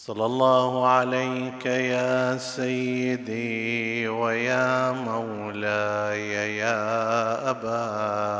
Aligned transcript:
صلى 0.00 0.26
الله 0.26 0.86
عليك 0.86 1.66
يا 1.66 2.36
سيدي 2.36 4.08
ويا 4.08 4.92
مولاي 4.92 6.56
يا 6.56 7.50
أبا 7.50 7.84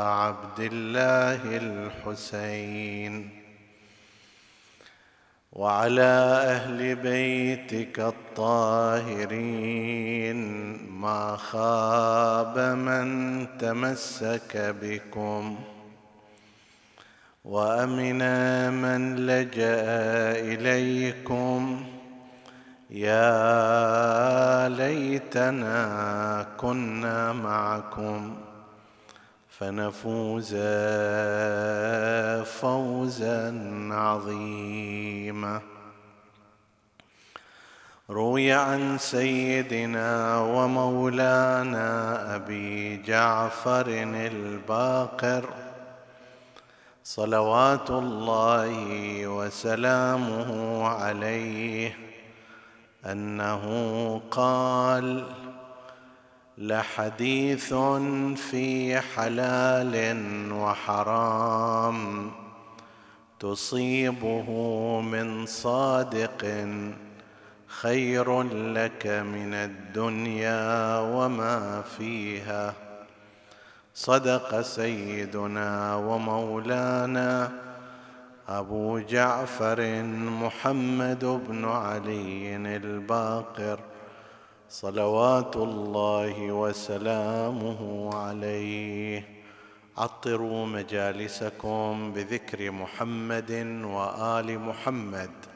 عبد 0.09 0.59
الله 0.59 1.41
الحسين. 1.57 3.29
وعلى 5.53 6.13
أهل 6.57 6.95
بيتك 6.95 7.99
الطاهرين 7.99 9.41
ما 10.91 11.35
خاب 11.35 12.59
من 12.59 13.47
تمسك 13.57 14.75
بكم. 14.81 15.59
وأمنا 17.45 18.69
من 18.69 19.15
لجأ 19.15 19.81
إليكم. 20.31 21.85
يا 22.89 24.69
ليتنا 24.69 26.47
كنا 26.57 27.33
معكم. 27.33 28.35
فنفوز 29.49 30.55
فوزا 32.45 33.59
عظيما. 33.91 35.61
روي 38.09 38.51
عن 38.51 38.97
سيدنا 38.97 40.37
ومولانا 40.37 42.35
أبي 42.35 42.97
جعفر 42.97 43.85
الباقر. 44.15 45.70
صلوات 47.03 47.89
الله 47.89 49.27
وسلامه 49.27 50.83
عليه 50.87 51.97
أنه 53.05 54.21
قال 54.31 55.25
لحديث 56.57 57.73
في 58.35 59.01
حلال 59.01 59.95
وحرام 60.53 62.31
تصيبه 63.39 64.51
من 65.01 65.45
صادق 65.45 66.67
خير 67.67 68.41
لك 68.73 69.07
من 69.07 69.53
الدنيا 69.53 70.99
وما 70.99 71.81
فيها. 71.97 72.90
صدق 73.93 74.61
سيدنا 74.61 75.95
ومولانا 75.95 77.51
أبو 78.49 78.99
جعفر 78.99 80.03
محمد 80.43 81.25
بن 81.25 81.65
علي 81.65 82.55
الباقر 82.55 83.79
صلوات 84.69 85.55
الله 85.55 86.51
وسلامه 86.51 88.09
عليه. 88.13 89.25
عطروا 89.97 90.65
مجالسكم 90.65 92.13
بذكر 92.15 92.71
محمد 92.71 93.51
وآل 93.83 94.59
محمد. 94.59 95.50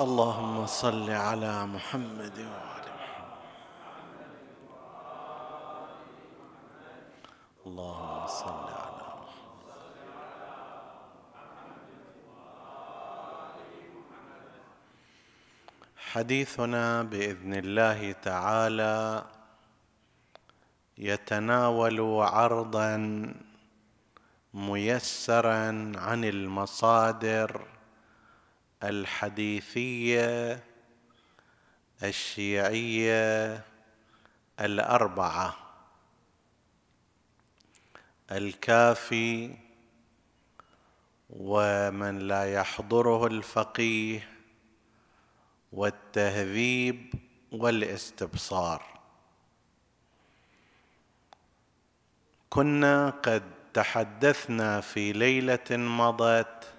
اللهم 0.00 0.66
صل 0.66 1.10
على 1.10 1.66
محمد 1.66 2.38
وآل 2.38 2.86
محمد. 3.00 3.42
اللهم 7.66 8.26
صل 8.26 8.66
على 8.82 9.00
حديثنا 16.12 17.02
بإذن 17.02 17.54
الله 17.54 18.12
تعالى 18.12 19.24
يتناول 20.98 22.00
عرضا 22.20 22.96
ميسرا 24.54 25.92
عن 25.96 26.24
المصادر. 26.24 27.79
الحديثية 28.82 30.64
الشيعية 32.02 33.64
الأربعة. 34.60 35.56
الكافي 38.32 39.56
ومن 41.30 42.18
لا 42.18 42.54
يحضره 42.54 43.26
الفقيه 43.26 44.28
والتهذيب 45.72 47.14
والاستبصار. 47.52 48.82
كنا 52.50 53.10
قد 53.10 53.42
تحدثنا 53.74 54.80
في 54.80 55.12
ليلة 55.12 55.70
مضت 55.70 56.74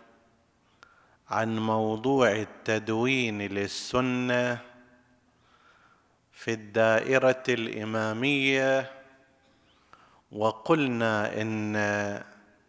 عن 1.32 1.60
موضوع 1.60 2.32
التدوين 2.32 3.42
للسنة 3.42 4.60
في 6.32 6.54
الدائرة 6.54 7.44
الإمامية 7.50 8.92
وقلنا 10.32 11.42
إن 11.42 11.74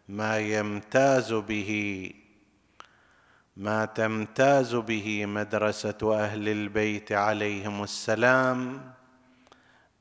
ما 0.09 0.37
يمتاز 0.39 1.33
به 1.33 2.11
ما 3.57 3.85
تمتاز 3.85 4.75
به 4.75 5.25
مدرسة 5.25 6.23
أهل 6.23 6.49
البيت 6.49 7.11
عليهم 7.11 7.83
السلام 7.83 8.81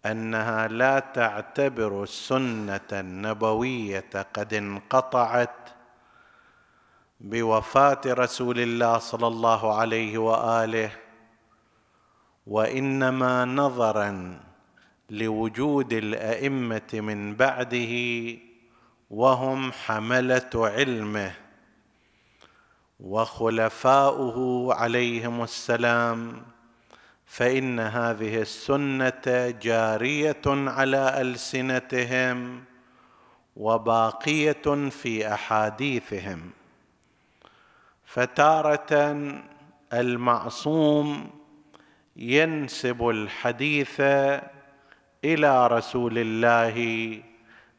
أنها 0.07 0.69
لا 0.69 0.99
تعتبر 0.99 2.03
السنة 2.03 2.91
النبوية 2.93 4.27
قد 4.35 4.55
انقطعت 4.55 5.72
بوفاة 7.25 8.01
رسول 8.07 8.61
الله 8.61 8.99
صلى 8.99 9.27
الله 9.27 9.75
عليه 9.75 10.19
وآله 10.19 10.91
وإنما 12.47 13.45
نظرا 13.45 14.41
لوجود 15.11 15.93
الأئمة 15.93 16.91
من 16.93 17.35
بعده 17.35 17.95
وهم 19.11 19.73
حملة 19.73 20.51
علمه 20.55 21.33
وخلفاؤه 23.01 24.69
عليهم 24.75 25.43
السلام 25.43 26.43
فإن 27.27 27.81
هذه 27.81 28.41
السنة 28.41 29.51
جارية 29.63 30.43
على 30.47 31.21
ألسنتهم 31.21 32.65
وباقية 33.57 34.89
في 34.91 35.35
أحاديثهم. 35.35 36.62
فتارة 38.13 39.17
المعصوم 39.93 41.31
ينسب 42.17 43.09
الحديث 43.09 44.01
إلى 45.25 45.67
رسول 45.67 46.19
الله 46.19 46.77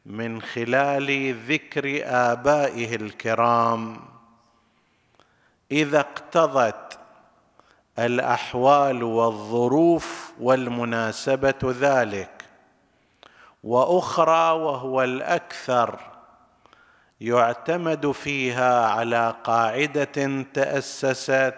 من 0.06 0.42
خلال 0.42 1.34
ذكر 1.34 2.00
آبائه 2.04 2.96
الكرام. 2.96 4.00
إذا 5.72 6.00
اقتضت 6.00 6.98
الأحوال 7.98 9.02
والظروف 9.02 10.32
والمناسبة 10.40 11.58
ذلك 11.64 12.44
وأخرى 13.64 14.50
وهو 14.50 15.02
الأكثر 15.02 16.13
يعتمد 17.20 18.10
فيها 18.10 18.86
على 18.86 19.34
قاعدة 19.44 20.44
تأسست 20.54 21.54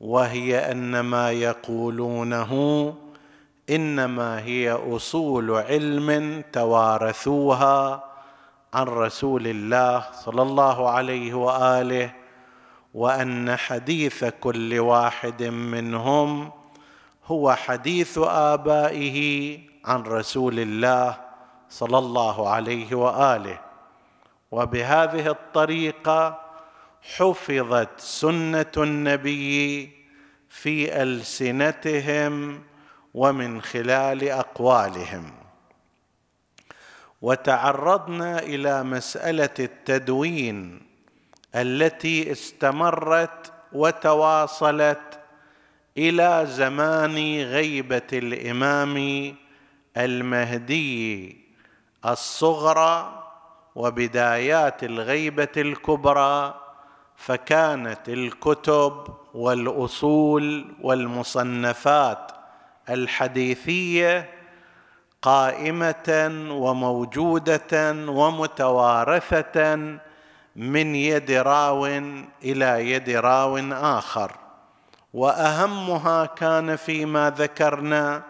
وهي 0.00 0.72
أن 0.72 1.00
ما 1.00 1.30
يقولونه 1.32 2.94
إنما 3.70 4.38
هي 4.40 4.72
أصول 4.72 5.50
علم 5.50 6.42
توارثوها 6.52 8.04
عن 8.74 8.86
رسول 8.86 9.46
الله 9.46 10.06
صلى 10.12 10.42
الله 10.42 10.90
عليه 10.90 11.34
وآله 11.34 12.10
وأن 12.94 13.56
حديث 13.56 14.24
كل 14.24 14.78
واحد 14.78 15.42
منهم 15.42 16.50
هو 17.26 17.52
حديث 17.52 18.18
آبائه 18.22 19.58
عن 19.84 20.02
رسول 20.02 20.58
الله 20.58 21.16
صلى 21.68 21.98
الله 21.98 22.48
عليه 22.48 22.94
وآله. 22.94 23.67
وبهذه 24.50 25.30
الطريقة 25.30 26.40
حفظت 27.16 28.00
سنة 28.00 28.72
النبي 28.76 29.90
في 30.48 31.02
ألسنتهم 31.02 32.62
ومن 33.14 33.62
خلال 33.62 34.28
أقوالهم. 34.28 35.32
وتعرضنا 37.22 38.38
إلى 38.38 38.82
مسألة 38.82 39.54
التدوين 39.58 40.82
التي 41.54 42.32
استمرت 42.32 43.52
وتواصلت 43.72 45.20
إلى 45.96 46.46
زمان 46.48 47.42
غيبة 47.42 48.06
الإمام 48.12 48.96
المهدي 49.96 51.36
الصغرى 52.06 53.17
وبدايات 53.78 54.84
الغيبة 54.84 55.48
الكبرى 55.56 56.54
فكانت 57.16 58.08
الكتب 58.08 59.06
والأصول 59.34 60.66
والمصنفات 60.82 62.32
الحديثية 62.90 64.30
قائمة 65.22 66.30
وموجودة 66.50 67.92
ومتوارثة 68.08 69.76
من 70.56 70.94
يد 70.94 71.30
راو 71.30 71.86
إلى 72.44 72.90
يد 72.90 73.10
راو 73.10 73.58
آخر. 73.72 74.32
وأهمها 75.14 76.26
كان 76.26 76.76
فيما 76.76 77.30
ذكرنا 77.30 78.22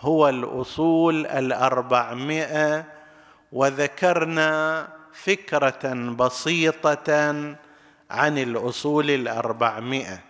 هو 0.00 0.28
الأصول 0.28 1.26
الأربعمائة 1.26 2.95
وذكرنا 3.52 4.88
فكرة 5.12 5.94
بسيطة 5.94 7.12
عن 8.10 8.38
الأصول 8.38 9.10
الأربعمائة. 9.10 10.20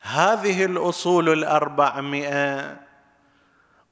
هذه 0.00 0.64
الأصول 0.64 1.28
الأربعمائة 1.28 2.76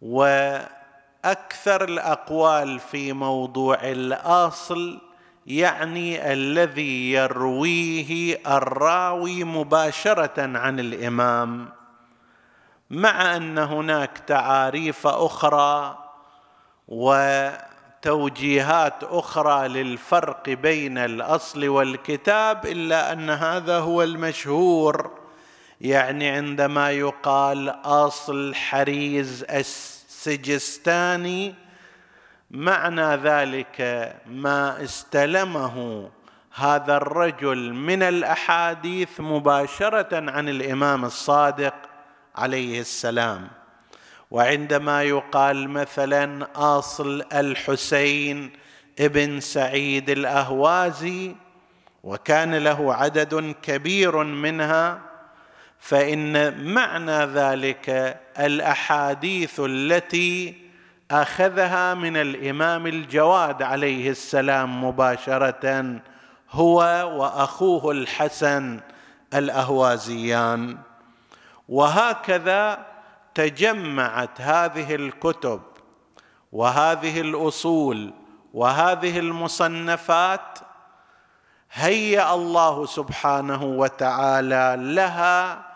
وأكثر 0.03 1.85
الأقوال 1.85 2.79
في 2.79 3.13
موضوع 3.13 3.79
الأصل 3.83 5.01
يعني 5.47 6.33
الذي 6.33 7.13
يرويه 7.13 8.41
الراوي 8.47 9.45
مباشرة 9.45 10.59
عن 10.59 10.81
الإمام 10.81 11.69
مع 12.91 13.37
أن 13.37 13.59
هناك 13.59 14.19
تعاريف 14.19 15.07
أخرى 15.07 16.04
وتوجيهات 16.89 18.55
أخرى 19.05 19.69
للفرق 19.69 20.49
بين 20.51 20.99
الأصل 20.99 21.69
والكتاب 21.69 22.67
إلا 22.67 23.13
أن 23.13 23.31
هذا 23.31 23.79
هو 23.79 24.03
المشهور. 24.03 25.11
يعني 25.81 26.29
عندما 26.29 26.91
يقال 26.91 27.69
أصل 27.85 28.55
حريز 28.55 29.45
السجستاني 30.25 31.55
معنى 32.51 33.17
ذلك 33.17 33.81
ما 34.27 34.85
استلمه 34.85 36.09
هذا 36.55 36.97
الرجل 36.97 37.73
من 37.73 38.03
الأحاديث 38.03 39.21
مباشرة 39.21 40.31
عن 40.31 40.49
الإمام 40.49 41.05
الصادق 41.05 41.75
عليه 42.37 42.81
السلام. 42.81 43.49
وعندما 44.35 45.03
يقال 45.03 45.69
مثلا 45.69 46.47
أصل 46.57 47.25
الحسين 47.33 48.51
ابن 49.01 49.41
سعيد 49.41 50.11
الأهوازي 50.11 51.35
وكان 52.05 52.55
له 52.55 52.95
عدد 52.95 53.55
كبير 53.63 54.17
منها 54.25 55.01
فإن 55.79 56.65
معنى 56.75 57.25
ذلك 57.25 58.17
الأحاديث 58.39 59.61
التي 59.65 60.55
أخذها 61.11 61.95
من 61.95 62.17
الإمام 62.17 62.87
الجواد 62.87 63.63
عليه 63.63 64.11
السلام 64.11 64.85
مباشرة 64.85 66.01
هو 66.51 66.81
وأخوه 67.17 67.91
الحسن 67.91 68.81
الأهوازيان. 69.35 70.79
وهكذا 71.69 72.94
تجمعت 73.35 74.41
هذه 74.41 74.95
الكتب 74.95 75.61
وهذه 76.53 77.21
الأصول 77.21 78.13
وهذه 78.55 79.19
المصنفات 79.19 80.59
هيأ 81.73 82.35
الله 82.35 82.87
سبحانه 82.87 83.65
وتعالى 83.65 84.77
لها 84.79 85.67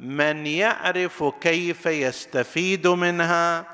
من 0.00 0.46
يعرف 0.46 1.24
كيف 1.40 1.86
يستفيد 1.86 2.86
منها 2.86 3.64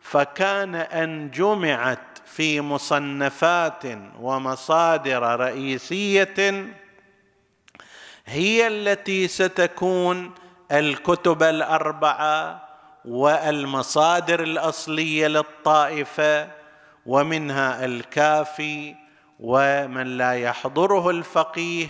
فكان 0.00 0.74
أن 0.74 1.30
جمعت 1.30 1.98
في 2.26 2.60
مصنفات 2.60 3.82
ومصادر 4.20 5.40
رئيسية 5.40 6.66
هي 8.26 8.66
التي 8.66 9.28
ستكون 9.28 10.34
الكتب 10.72 11.42
الأربعة 11.42 12.67
والمصادر 13.08 14.42
الأصلية 14.42 15.26
للطائفة 15.26 16.48
ومنها 17.06 17.84
الكافي 17.84 18.94
ومن 19.40 20.18
لا 20.18 20.32
يحضره 20.32 21.10
الفقيه 21.10 21.86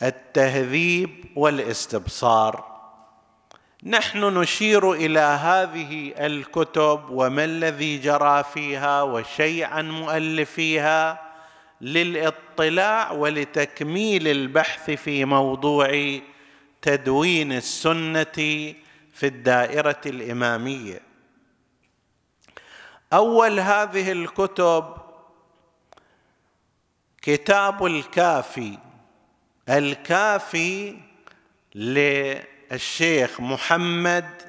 والتهذيب 0.00 1.24
والاستبصار. 1.36 2.74
نحن 3.82 4.18
نشير 4.38 4.92
إلى 4.92 5.20
هذه 5.20 6.12
الكتب 6.18 7.00
وما 7.10 7.44
الذي 7.44 7.98
جرى 7.98 8.44
فيها 8.54 9.02
وشيء 9.02 9.64
عن 9.64 9.90
مؤلفيها 9.90 11.22
للاطلاع 11.80 13.12
ولتكميل 13.12 14.28
البحث 14.28 14.90
في 14.90 15.24
موضوع 15.24 16.18
تدوين 16.84 17.52
السنة 17.52 18.24
في 19.12 19.26
الدائرة 19.26 20.00
الإمامية. 20.06 21.00
أول 23.12 23.60
هذه 23.60 24.12
الكتب 24.12 24.84
كتاب 27.22 27.86
الكافي 27.86 28.78
الكافي 29.68 30.96
للشيخ 31.74 33.40
محمد 33.40 34.42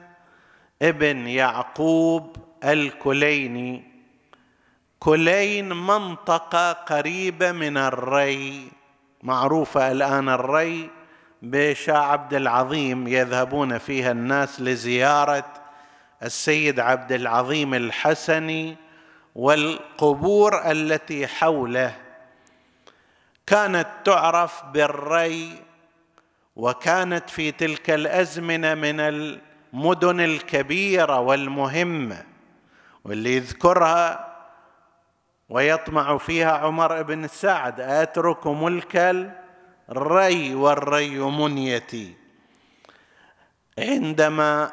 ابن 0.81 1.27
يعقوب 1.27 2.37
الكليني. 2.63 3.83
كلين 4.99 5.69
منطقة 5.69 6.71
قريبة 6.71 7.51
من 7.51 7.77
الري 7.77 8.71
معروفة 9.23 9.91
الآن 9.91 10.29
الري 10.29 10.89
بشاه 11.51 11.97
عبد 11.97 12.33
العظيم 12.33 13.07
يذهبون 13.07 13.77
فيها 13.77 14.11
الناس 14.11 14.61
لزيارة 14.61 15.45
السيد 16.23 16.79
عبد 16.79 17.11
العظيم 17.11 17.73
الحسني 17.73 18.75
والقبور 19.35 20.71
التي 20.71 21.27
حوله. 21.27 21.95
كانت 23.47 23.87
تعرف 24.05 24.63
بالري 24.73 25.63
وكانت 26.55 27.29
في 27.29 27.51
تلك 27.51 27.89
الأزمنة 27.89 28.73
من 28.73 28.99
المدن 28.99 30.19
الكبيرة 30.19 31.19
والمهمه 31.19 32.23
واللي 33.03 33.35
يذكرها 33.35 34.35
ويطمع 35.49 36.17
فيها 36.17 36.51
عمر 36.51 37.01
بن 37.01 37.27
سعد 37.27 37.79
اترك 37.79 38.47
ملك 38.47 38.95
الري 39.91 40.55
والري 40.55 41.19
منيتي 41.19 42.13
عندما 43.79 44.71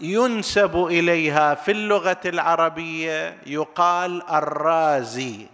ينسب 0.00 0.76
إليها 0.76 1.54
في 1.54 1.70
اللغة 1.72 2.20
العربية 2.26 3.38
يقال 3.46 4.30
الرازي. 4.30 5.46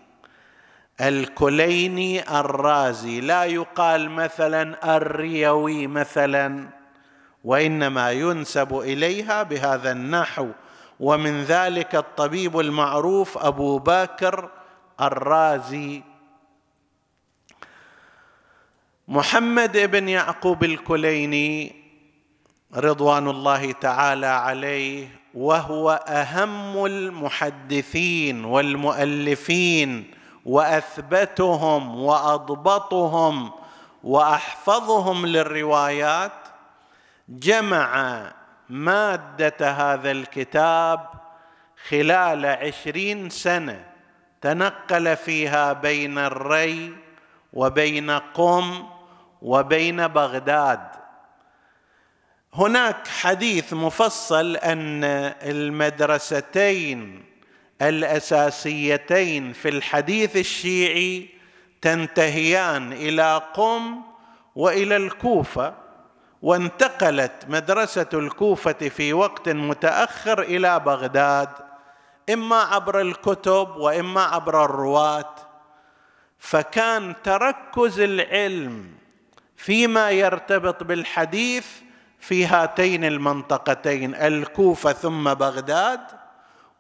الكليني 1.01 2.41
الرازي. 2.41 3.21
لا 3.21 3.45
يقال 3.45 4.11
مثلا 4.11 4.97
الريوي 4.97 5.87
مثلا 5.87 6.69
وإنما 7.45 8.13
ينسب 8.13 8.79
إليها 8.79 9.43
بهذا 9.43 9.93
النحو. 9.93 10.49
ومن 11.01 11.43
ذلك 11.43 11.95
الطبيب 11.95 12.61
المعروف 12.61 13.39
أبو 13.39 13.79
بكر 13.79 14.49
الرازي. 15.01 16.03
محمد 19.11 19.79
بن 19.79 20.09
يعقوب 20.09 20.65
الكليني 20.65 21.75
رضوان 22.77 23.29
الله 23.29 23.73
تعالى 23.73 24.27
عليه 24.27 25.09
وهو 25.35 25.91
أهم 26.09 26.85
المحدثين 26.87 28.45
والمؤلفين 28.45 30.11
وأثبتهم 30.45 32.01
وأضبطهم 32.01 33.51
وأحفظهم 34.05 35.27
للروايات 35.27 36.33
جمع 37.29 38.23
مادة 38.69 39.71
هذا 39.71 40.11
الكتاب 40.11 41.09
خلال 41.89 42.47
عشرين 42.47 43.31
سنة 43.31 43.85
تنقل 44.41 45.17
فيها 45.17 45.73
بين 45.73 46.19
الري 46.19 46.97
وبين 47.53 48.11
قم 48.11 48.98
وبين 49.43 50.09
بغداد. 50.09 50.81
هناك 52.55 53.09
حديث 53.09 53.73
مفصل 53.73 54.57
أن 54.57 55.05
المدرستين 55.43 57.25
الأساسيتين 57.83 59.53
في 59.53 59.69
الحديث 59.69 60.37
الشيعي 60.37 61.29
تنتهيان 61.83 62.93
إلى 62.93 63.43
قم 63.55 64.03
وإلى 64.55 64.97
الكوفة 64.97 65.75
وانتقلت 66.43 67.33
مدرسة 67.49 68.07
الكوفة 68.15 68.73
في 68.73 69.13
وقت 69.13 69.49
متأخر 69.49 70.43
إلى 70.43 70.81
بغداد 70.81 71.49
إما 72.33 72.57
عبر 72.57 73.01
الكتب 73.01 73.77
وإما 73.77 74.23
عبر 74.23 74.65
الرواة. 74.65 75.35
فكان 76.39 77.15
تركز 77.25 78.01
العلم 78.01 78.98
فيما 79.59 80.11
يرتبط 80.11 80.83
بالحديث 80.83 81.67
في 82.19 82.47
هاتين 82.47 83.05
المنطقتين 83.05 84.15
الكوفة 84.15 84.93
ثم 84.93 85.35
بغداد 85.35 86.01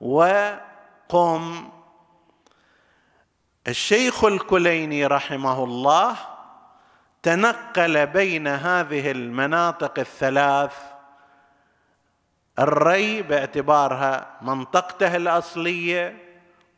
وقم 0.00 1.70
الشيخ 3.68 4.24
الكليني 4.24 5.06
رحمه 5.06 5.64
الله 5.64 6.16
تنقل 7.22 8.06
بين 8.06 8.46
هذه 8.46 9.10
المناطق 9.10 9.98
الثلاث 9.98 10.74
الري 12.58 13.22
باعتبارها 13.22 14.26
منطقته 14.42 15.16
الأصلية 15.16 16.16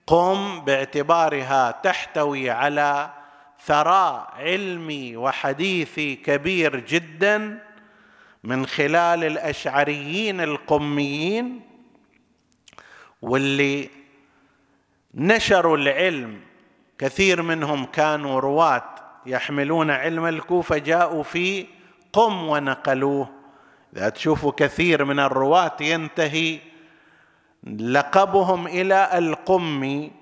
قم 0.07 0.61
باعتبارها 0.61 1.71
تحتوي 1.71 2.51
على 2.51 3.11
ثراء 3.65 4.35
علمي 4.37 5.17
وحديثي 5.17 6.17
كبير 6.17 6.81
جدا 6.81 7.59
من 8.45 8.67
خلال 8.67 9.25
الأشعريين 9.25 10.41
القميين 10.41 11.61
واللي 13.23 13.91
نشروا 15.15 15.77
العلم. 15.77 16.41
كثير 16.99 17.43
منهم 17.43 17.85
كانوا 17.85 18.41
رواة 18.41 18.95
يحملون 19.27 19.91
علم 19.91 20.27
الكوفة 20.27 20.79
جاءوا 20.79 21.23
في 21.23 21.67
قم 22.13 22.49
ونقلوه. 22.49 23.31
إذا 23.97 24.09
تشوفوا 24.09 24.53
كثير 24.57 25.05
من 25.05 25.19
الرواة 25.19 25.77
ينتهي 25.81 26.59
لقبهم 27.79 28.67
إلى 28.67 29.19
القمي. 29.19 30.20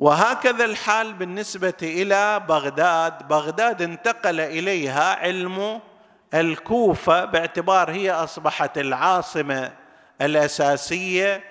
وهكذا 0.00 0.64
الحال 0.64 1.12
بالنسبة 1.12 1.74
إلى 1.82 2.40
بغداد. 2.48 3.28
بغداد 3.28 3.82
انتقل 3.82 4.40
إليها 4.40 5.14
علم 5.14 5.80
الكوفة 6.34 7.24
باعتبار 7.24 7.90
هي 7.90 8.10
أصبحت 8.10 8.78
العاصمة 8.78 9.72
الأساسية 10.20 11.44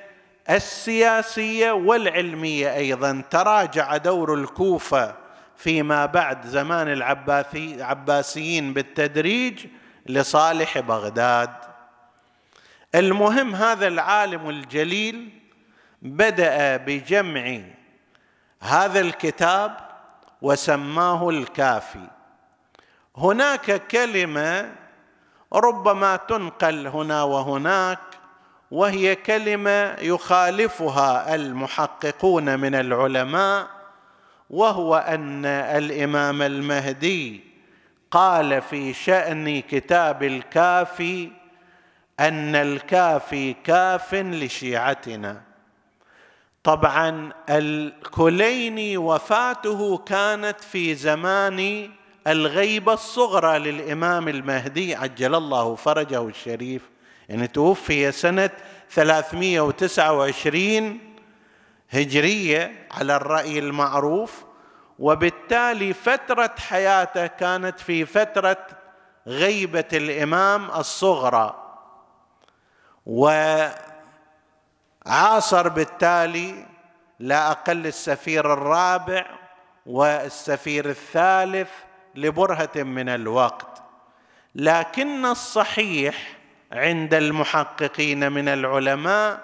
السياسية 0.50 1.72
والعلمية 1.72 2.76
أيضا. 2.76 3.24
تراجع 3.30 3.98
دور 3.98 4.34
الكوفة 4.34 5.16
فيما 5.58 6.06
بعد 6.06 6.46
زمان 6.46 6.88
العباسي 6.88 7.76
العباسيين 7.76 8.74
بالتدريج 8.74 9.66
لصالح 10.06 10.80
بغداد. 10.80 11.54
المهم 12.96 13.56
هذا 13.56 13.88
العالم 13.88 14.50
الجليل 14.50 15.30
بدأ 16.02 16.78
بجمع 16.78 17.60
هذا 18.62 19.00
الكتاب 19.00 19.78
وسماه 20.42 21.30
الكافي. 21.30 22.08
هناك 23.18 23.88
كلمة 23.88 24.76
ربما 25.54 26.16
تنقل 26.16 26.88
هنا 26.88 27.24
وهناك 27.24 28.00
وهي 28.72 29.16
كلمة 29.16 29.96
يخالفها 30.02 31.36
المحققون 31.36 32.60
من 32.60 32.76
العلماء 32.76 33.68
وهو 34.50 34.96
أن 34.96 35.46
الإمام 35.46 36.42
المهدي 36.42 37.44
قال 38.12 38.62
في 38.62 38.94
شأن 38.94 39.62
كتاب 39.62 40.24
الكافي 40.24 41.32
أن 42.20 42.56
الكافي 42.56 43.54
كاف 43.54 44.14
لشيعتنا. 44.14 45.49
طبعا 46.64 47.32
الكليني 47.50 48.98
وفاته 48.98 49.98
كانت 49.98 50.62
في 50.62 50.96
زمان 50.96 51.90
الغيبة 52.28 52.94
الصغرى 52.94 53.60
للإمام 53.60 54.28
المهدي 54.28 54.96
عجل 54.96 55.36
الله 55.36 55.76
فرجه 55.76 56.28
الشريف. 56.28 56.90
يعني 57.30 57.48
توفي 57.48 58.12
سنة 58.12 58.50
329 58.90 61.00
هجرية 61.90 62.88
على 62.92 63.16
الرأي 63.16 63.60
المعروف 63.60 64.44
وبالتالي 65.00 65.94
فترة 65.94 66.56
حياته 66.58 67.28
كانت 67.28 67.80
في 67.80 68.06
فترة 68.06 68.68
غيبة 69.28 69.86
الإمام 69.94 70.72
الصغرى. 70.72 71.66
وعاصر 75.06 75.68
بالتالي 75.68 76.66
لا 77.20 77.52
أقل 77.52 77.88
السفير 77.88 78.54
الرابع 78.54 79.26
والسفير 79.86 80.90
الثالث 80.90 81.70
لبرهة 82.16 82.70
من 82.76 83.10
الوقت. 83.10 83.84
لكن 84.56 85.26
الصحيح 85.26 86.38
عند 86.72 87.14
المحققين 87.14 88.32
من 88.32 88.48
العلماء 88.48 89.40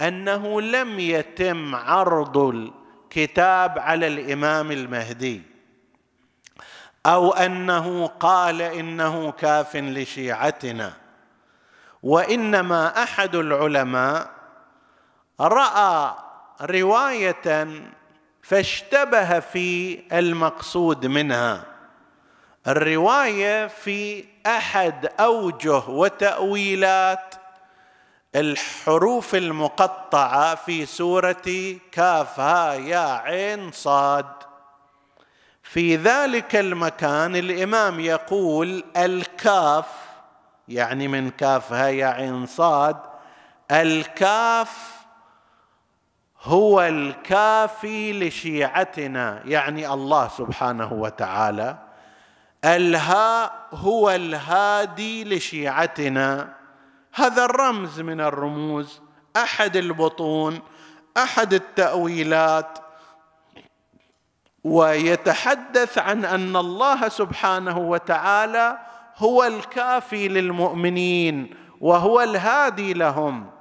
أنه 0.00 0.60
لم 0.60 1.00
يتم 1.00 1.74
عرض 1.74 2.38
الكتاب 2.38 3.78
على 3.78 4.06
الإمام 4.06 4.72
المهدي 4.72 5.42
أو 7.06 7.32
أنه 7.32 8.06
قال 8.06 8.62
إنه 8.62 9.32
كاف 9.32 9.76
لشيعتنا 9.76 10.92
وإنما 12.02 13.02
أحد 13.02 13.34
العلماء 13.34 14.33
رأى 15.40 16.14
رواية 16.60 17.66
فاشتبه 18.42 19.40
في 19.40 20.00
المقصود 20.12 21.06
منها. 21.06 21.64
الرواية 22.66 23.66
في 23.66 24.24
أحد 24.46 25.06
أوجه 25.20 25.88
وتأويلات 25.88 27.34
الحروف 28.34 29.34
المقطعة 29.34 30.54
في 30.54 30.86
سورة 30.86 31.76
كاف. 31.92 32.40
ها 32.40 32.74
يا 32.74 32.98
عين 32.98 33.72
صاد. 33.72 34.26
في 35.62 35.96
ذلك 35.96 36.56
المكان 36.56 37.36
الإمام 37.36 38.00
يقول 38.00 38.84
الكاف 38.96 39.86
يعني 40.68 41.08
من 41.08 41.30
كاف. 41.30 41.72
ها 41.72 41.88
يا 41.88 42.06
عين 42.06 42.46
صاد. 42.46 42.96
الكاف 43.70 44.93
هو 46.44 46.80
الكافي 46.80 48.12
لشيعتنا 48.12 49.42
يعني 49.44 49.92
الله 49.92 50.28
سبحانه 50.28 50.92
وتعالى. 50.92 51.76
الهاء 52.64 53.52
هو 53.72 54.10
الهادي 54.10 55.24
لشيعتنا. 55.24 56.54
هذا 57.14 57.44
الرمز 57.44 58.00
من 58.00 58.20
الرموز. 58.20 59.00
أحد 59.36 59.76
البطون 59.76 60.60
أحد 61.16 61.54
التأويلات. 61.54 62.78
ويتحدث 64.64 65.98
عن 65.98 66.24
أن 66.24 66.56
الله 66.56 67.08
سبحانه 67.08 67.78
وتعالى 67.78 68.78
هو 69.16 69.44
الكافي 69.44 70.28
للمؤمنين 70.28 71.56
وهو 71.80 72.20
الهادي 72.20 72.94
لهم. 72.94 73.53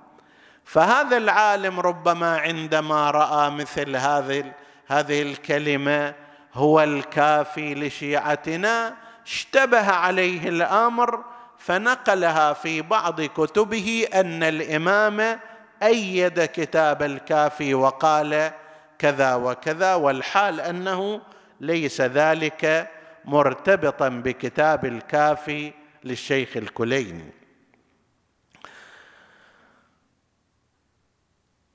فهذا 0.66 1.18
العالم 1.18 1.80
ربما 1.80 2.38
عندما 2.38 3.12
رأى 3.12 3.50
مثل 3.50 3.96
هذه 3.96 4.52
هذه 4.88 5.22
الكلمة 5.22 6.14
هو 6.54 6.84
الكافي 6.84 7.76
لشيعتنا 7.76 8.96
اشتبه 9.26 9.92
عليه 9.92 10.50
الأمر 10.50 11.24
فنقلها 11.58 12.54
في 12.54 12.82
بعض 12.82 13.22
كتبه 13.22 14.08
أن 14.14 14.44
الإمام 14.44 15.40
أيد 15.84 16.46
كتاب 16.46 17.04
الكافي 17.04 17.74
وقال 17.74 18.52
كذا 19.00 19.36
وكذا 19.36 19.96
والحال 19.96 20.62
أنه 20.62 21.22
ليس 21.62 22.02
ذلك 22.02 22.90
مرتبطا 23.26 24.10
بكتاب 24.10 24.86
الكافي 24.86 25.74
للشيخ 26.04 26.58
الكليني. 26.58 27.43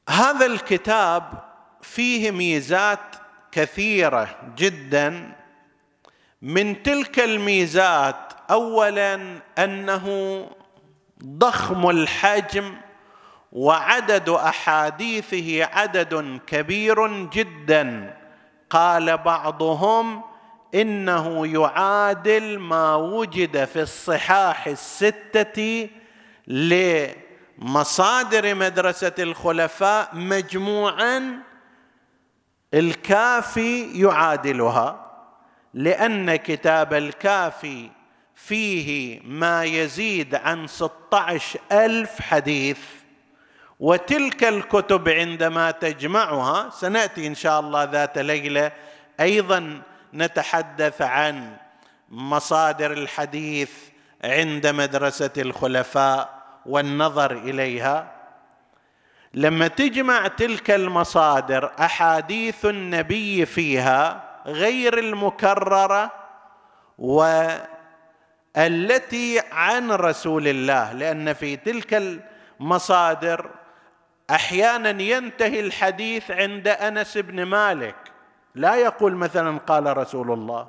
هذا 0.08 0.46
الكتاب 0.46 1.22
فيه 1.82 2.30
ميزات 2.30 3.16
كثيرة 3.52 4.36
جدا. 4.56 5.32
من 6.42 6.82
تلك 6.82 7.18
الميزات 7.18 8.32
اولا 8.50 9.40
أنه 9.58 10.46
ضخم 11.24 11.90
الحجم 11.90 12.74
وعدد 13.52 14.28
أحاديثه 14.28 15.64
عدد 15.64 16.40
كبير 16.46 17.28
جدا. 17.28 18.16
قال 18.70 19.18
بعضهم 19.18 20.22
إنه 20.74 21.46
يعادل 21.46 22.58
ما 22.58 22.94
وجد 22.94 23.64
في 23.64 23.82
الصحاح 23.82 24.66
الستة 24.66 25.88
لمصادر 27.58 28.54
مدرسة 28.54 29.12
الخلفاء 29.18 30.08
مجموعا 30.12 31.42
الكافي 32.74 34.00
يعادلها 34.02 35.04
لأن 35.74 36.36
كتاب 36.36 36.94
الكافي 36.94 37.90
فيه 38.34 39.20
ما 39.24 39.64
يزيد 39.64 40.34
عن 40.34 40.66
16 40.66 41.60
ألف 41.72 42.20
حديث 42.20 42.78
وتلك 43.80 44.44
الكتب 44.44 45.08
عندما 45.08 45.70
تجمعها 45.70 46.70
سنأتي 46.70 47.26
إن 47.26 47.34
شاء 47.34 47.60
الله 47.60 47.84
ذات 47.84 48.18
ليلة 48.18 48.72
أيضا 49.20 49.82
نتحدث 50.14 51.02
عن 51.02 51.56
مصادر 52.10 52.92
الحديث 52.92 53.70
عند 54.24 54.66
مدرسة 54.66 55.30
الخلفاء. 55.38 56.37
والنظر 56.68 57.32
إليها. 57.32 58.12
لما 59.34 59.68
تجمع 59.68 60.26
تلك 60.26 60.70
المصادر 60.70 61.72
أحاديث 61.80 62.66
النبي 62.66 63.46
فيها 63.46 64.24
غير 64.46 64.98
المكررة 64.98 66.10
والتي 66.98 67.80
عن 69.52 69.90
رسول 69.90 70.48
الله 70.48 70.92
لأن 70.92 71.32
في 71.32 71.56
تلك 71.56 72.18
المصادر 72.60 73.50
أحيانا 74.30 75.02
ينتهي 75.02 75.60
الحديث 75.60 76.30
عند 76.30 76.68
أنس 76.68 77.18
بن 77.18 77.42
مالك. 77.42 77.96
لا 78.54 78.74
يقول 78.74 79.14
مثلا 79.14 79.58
قال 79.58 79.96
رسول 79.96 80.32
الله 80.32 80.68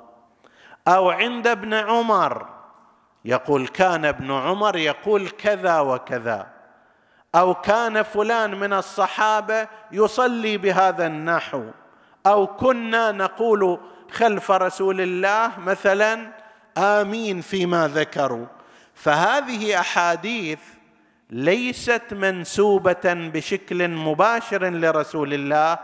أو 0.88 1.10
عند 1.10 1.46
ابن 1.46 1.74
عمر 1.74 2.59
يقول 3.24 3.68
كان 3.68 4.04
ابن 4.04 4.32
عمر 4.32 4.76
يقول 4.76 5.28
كذا 5.28 5.80
وكذا. 5.80 6.46
أو 7.34 7.54
كان 7.54 8.02
فلان 8.02 8.54
من 8.54 8.72
الصحابة 8.72 9.68
يصلي 9.92 10.56
بهذا 10.56 11.06
النحو. 11.06 11.64
أو 12.26 12.46
كنا 12.46 13.12
نقول 13.12 13.78
خلف 14.10 14.50
رسول 14.50 15.00
الله 15.00 15.60
مثلا 15.60 16.30
آمين 16.78 17.40
فيما 17.40 17.88
ذكروا. 17.88 18.46
فهذه 18.94 19.80
أحاديث 19.80 20.58
ليست 21.30 22.02
منسوبة 22.12 23.00
بشكل 23.04 23.88
مباشر 23.88 24.70
لرسول 24.70 25.34
الله 25.34 25.78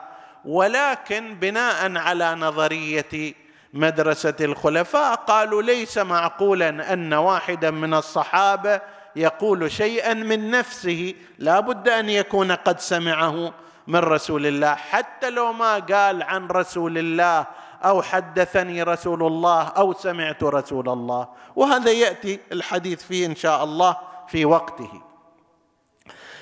ولكن 0.45 1.35
بناء 1.35 1.97
على 1.97 2.35
نظرية 2.35 3.35
مدرسة 3.77 4.35
الخلفاء 4.41 5.15
قالوا 5.15 5.63
ليس 5.63 5.99
معقولا 5.99 6.93
أن 6.93 7.15
واحدا 7.15 7.71
من 7.71 7.95
الصحابة 7.95 8.81
يقول 9.17 9.71
شيئا 9.71 10.15
من 10.15 10.51
نفسه. 10.51 11.15
لا 11.39 11.61
بد 11.61 11.89
أن 11.89 12.09
يكون 12.09 12.53
قد 12.53 12.81
سمعه 12.81 13.53
من 13.87 13.99
رسول 13.99 14.47
الله. 14.47 14.75
حتى 14.75 15.31
لو 15.31 15.53
ما 15.53 15.75
قال 15.79 16.23
عن 16.23 16.47
رسول 16.47 16.99
الله 16.99 17.47
أو 17.85 18.03
حدثني 18.03 18.83
رسول 18.83 19.23
الله 19.23 19.63
أو 19.63 19.93
سمعت 19.93 20.43
رسول 20.43 20.89
الله. 20.89 21.29
وهذا 21.57 21.91
يأتي 21.91 22.41
الحديث 22.53 23.05
فيه 23.05 23.27
إن 23.27 23.37
شاء 23.37 23.65
الله 23.65 23.97
في 24.29 24.45
وقته. 24.45 25.03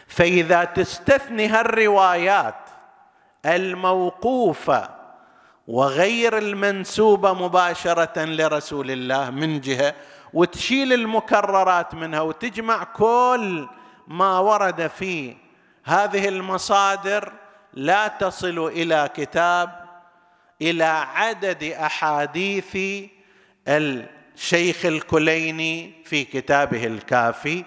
فإذا 0.06 0.64
تستثني 0.64 1.46
هالروايات 1.46 2.54
الموقوفة 3.46 4.93
وغير 5.68 6.38
المنسوبة 6.38 7.32
مباشرة 7.32 8.24
لرسول 8.24 8.90
الله 8.90 9.30
من 9.30 9.60
جهة 9.60 9.94
وتشيل 10.32 10.92
المكررات 10.92 11.94
منها 11.94 12.20
وتجمع 12.20 12.84
كل 12.84 13.68
ما 14.08 14.38
ورد 14.38 14.86
في 14.86 15.36
هذه 15.84 16.28
المصادر 16.28 17.32
لا 17.72 18.08
تصل 18.08 18.66
إلى 18.66 19.10
كتاب 19.16 19.84
إلى 20.62 20.84
عدد 20.84 21.62
أحاديث 21.64 22.78
الشيخ 23.68 24.86
الكليني 24.86 25.92
في 26.04 26.24
كتابه 26.24 26.86
الكافي 26.86 27.64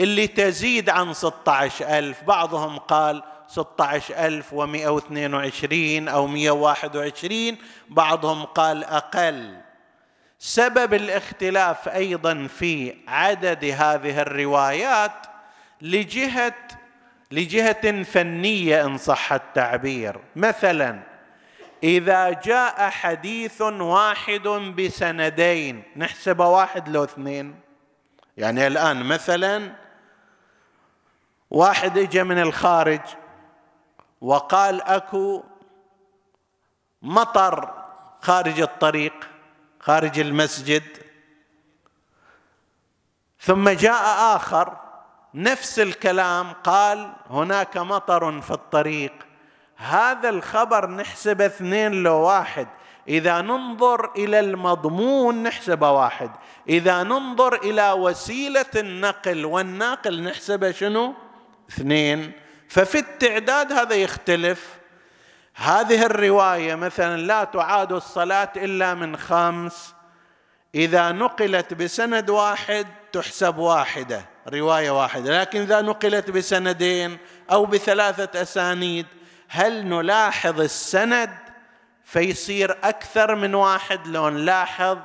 اللي 0.00 0.26
تزيد 0.26 0.90
عن 0.90 1.14
16 1.14 1.98
ألف. 1.98 2.22
بعضهم 2.22 2.78
قال 2.78 3.22
16122 3.48 6.08
أو 6.08 6.26
121 6.26 7.56
بعضهم 7.88 8.44
قال 8.44 8.84
أقل. 8.84 9.56
سبب 10.38 10.94
الاختلاف 10.94 11.88
أيضا 11.88 12.46
في 12.46 12.94
عدد 13.08 13.64
هذه 13.64 14.22
الروايات 14.22 15.26
لجهة 15.82 16.54
لجهة 17.30 18.02
فنية 18.02 18.84
إن 18.84 18.98
صح 18.98 19.32
التعبير. 19.32 20.20
مثلا 20.36 21.00
إذا 21.82 22.30
جاء 22.30 22.90
حديث 22.90 23.62
واحد 23.62 24.48
بسندين 24.48 25.82
نحسب 25.96 26.40
واحد 26.40 26.88
لو 26.88 27.04
اثنين. 27.04 27.60
يعني 28.36 28.66
الآن 28.66 29.02
مثلا 29.02 29.72
واحد 31.50 31.98
اجى 31.98 32.24
من 32.24 32.38
الخارج 32.38 33.00
وقال 34.20 34.82
أكو 34.82 35.44
مطر 37.02 37.74
خارج 38.20 38.60
الطريق 38.60 39.28
خارج 39.80 40.18
المسجد. 40.18 40.82
ثم 43.40 43.68
جاء 43.68 44.36
آخر 44.36 44.76
نفس 45.34 45.78
الكلام 45.78 46.52
قال 46.52 47.12
هناك 47.30 47.76
مطر 47.76 48.40
في 48.40 48.50
الطريق. 48.50 49.12
هذا 49.76 50.28
الخبر 50.28 50.90
نحسب 50.90 51.40
اثنين 51.40 52.02
لو 52.02 52.14
واحد 52.14 52.68
إذا 53.08 53.40
ننظر 53.40 54.12
إلى 54.16 54.40
المضمون 54.40 55.42
نحسب 55.42 55.82
واحد. 55.82 56.30
إذا 56.68 57.02
ننظر 57.02 57.54
إلى 57.54 57.92
وسيلة 57.92 58.66
النقل 58.76 59.44
والناقل 59.44 60.22
نحسب 60.22 60.70
شنو؟ 60.70 61.14
اثنين. 61.70 62.32
ففي 62.68 62.98
التعداد 62.98 63.72
هذا 63.72 63.94
يختلف. 63.94 64.78
هذه 65.54 66.06
الرواية 66.06 66.74
مثلا 66.74 67.20
لا 67.20 67.44
تعاد 67.44 67.92
الصلاة 67.92 68.52
إلا 68.56 68.94
من 68.94 69.16
خمس. 69.16 69.94
إذا 70.74 71.12
نقلت 71.12 71.74
بسند 71.74 72.30
واحد 72.30 72.86
تحسب 73.12 73.58
واحدة 73.58 74.24
رواية 74.48 74.90
واحدة. 74.90 75.40
لكن 75.40 75.60
إذا 75.60 75.80
نقلت 75.80 76.30
بسندين 76.30 77.18
أو 77.50 77.66
بثلاثة 77.66 78.42
أسانيد 78.42 79.06
هل 79.48 79.86
نلاحظ 79.86 80.60
السند؟ 80.60 81.30
فيصير 82.04 82.78
أكثر 82.84 83.34
من 83.34 83.54
واحد. 83.54 84.06
لو 84.06 84.28
نلاحظ 84.28 84.98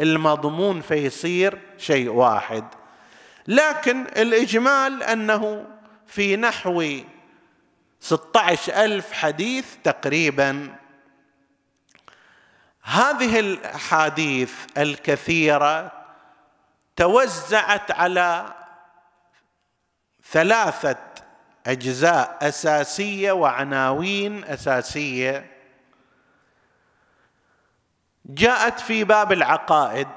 المضمون 0.00 0.80
فيصير 0.80 1.58
شيء 1.78 2.08
واحد. 2.08 2.64
لكن 3.48 4.06
الإجمال 4.16 5.02
أنه 5.02 5.66
في 6.08 6.36
نحو 6.36 7.00
ستة 8.00 8.84
ألف 8.84 9.12
حديث 9.12 9.76
تقريبا. 9.84 10.76
هذه 12.82 13.40
الأحاديث 13.40 14.52
الكثيرة 14.78 15.92
توزعت 16.96 17.90
على 17.90 18.54
ثلاثة 20.30 20.98
أجزاء 21.66 22.38
أساسية 22.42 23.32
وعناوين 23.32 24.44
أساسية. 24.44 25.56
جاءت 28.24 28.80
في 28.80 29.04
باب 29.04 29.32
العقائد. 29.32 30.08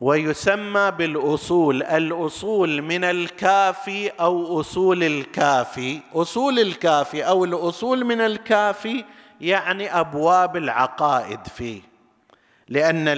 ويسمى 0.00 0.90
بالأصول 0.90 1.82
الأصول 1.82 2.82
من 2.82 3.04
الكافي 3.04 4.08
أو 4.08 4.60
أصول 4.60 5.02
الكافي. 5.04 6.00
أصول 6.14 6.58
الكافي 6.58 7.22
أو 7.28 7.44
الأصول 7.44 8.04
من 8.04 8.20
الكافي 8.20 9.04
يعني 9.40 10.00
أبواب 10.00 10.56
العقائد 10.56 11.46
فيه. 11.46 11.80
لأن 12.68 13.08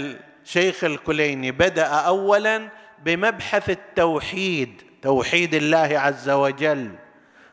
الشيخ 0.45 0.85
الكليني 0.85 1.53
بدأ 1.53 1.87
اولا 1.87 2.69
بمبحث 3.05 3.71
التوحيد 3.71 4.83
توحيد 5.03 5.55
الله 5.55 5.99
عز 5.99 6.31
وجل 6.31 6.95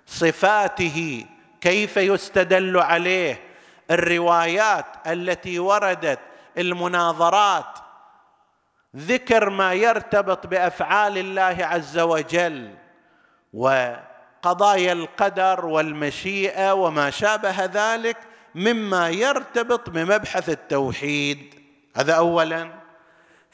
صفاته 0.06 1.26
كيف 1.62 1.98
يستدل 1.98 2.78
عليه 2.78 3.40
الروايات 3.92 4.86
التي 5.08 5.60
وردت 5.60 6.20
المناظرات 6.58 7.85
ذكر 8.98 9.50
ما 9.50 9.74
يرتبط 9.74 10.48
بأفعال 10.48 11.18
الله 11.18 11.66
عز 11.66 12.00
وجل 12.00 12.74
وقضايا 13.54 14.94
القدر 14.94 15.66
والمشيئة 15.66 16.74
وما 16.74 17.10
شابه 17.10 17.66
ذلك 17.66 18.18
مما 18.56 19.10
يرتبط 19.10 19.90
بمبحث 19.90 20.50
التوحيد. 20.50 21.56
هذا 21.96 22.14
اولا. 22.14 22.70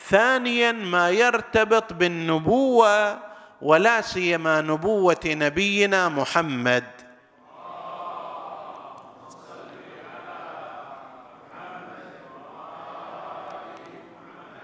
ثانيا 0.10 0.72
ما 0.72 1.10
يرتبط 1.10 1.94
بالنبوة 1.94 3.20
ولا 3.62 4.02
سيما 4.02 4.62
نبوة 4.62 5.20
نبينا 5.26 6.10
محمد. 6.10 7.01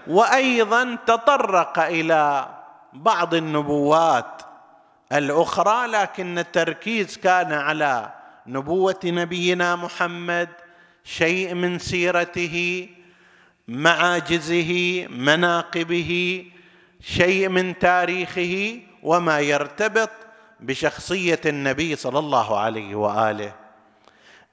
وأيضا 0.08 0.98
تطرق 1.06 1.78
إلى 1.78 2.48
بعض 2.92 3.34
النبوات 3.34 4.42
الأخرى 5.12 5.86
لكن 5.86 6.38
التركيز 6.38 7.16
كان 7.18 7.52
على 7.52 8.12
نبوة 8.46 9.00
نبينا 9.04 9.76
محمد 9.76 10.48
شيء 11.04 11.54
من 11.54 11.78
سيرته 11.78 12.88
معاجزه 13.68 15.06
مناقبه 15.10 16.44
شيء 17.00 17.48
من 17.48 17.78
تاريخه 17.78 18.80
وما 19.02 19.40
يرتبط 19.40 20.10
بشخصية 20.60 21.40
النبي 21.46 21.96
صلى 21.96 22.18
الله 22.18 22.58
عليه 22.58 22.94
وآله. 22.94 23.67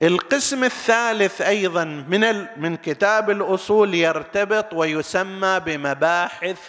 القسم 0.03 0.63
الثالث 0.63 1.41
أيضا 1.41 1.83
من 1.83 2.47
من 2.57 2.75
كتاب 2.75 3.29
الأصول 3.29 3.93
يرتبط 3.93 4.73
ويسمى 4.73 5.59
بمباحث 5.59 6.59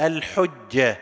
الحجة 0.00 0.98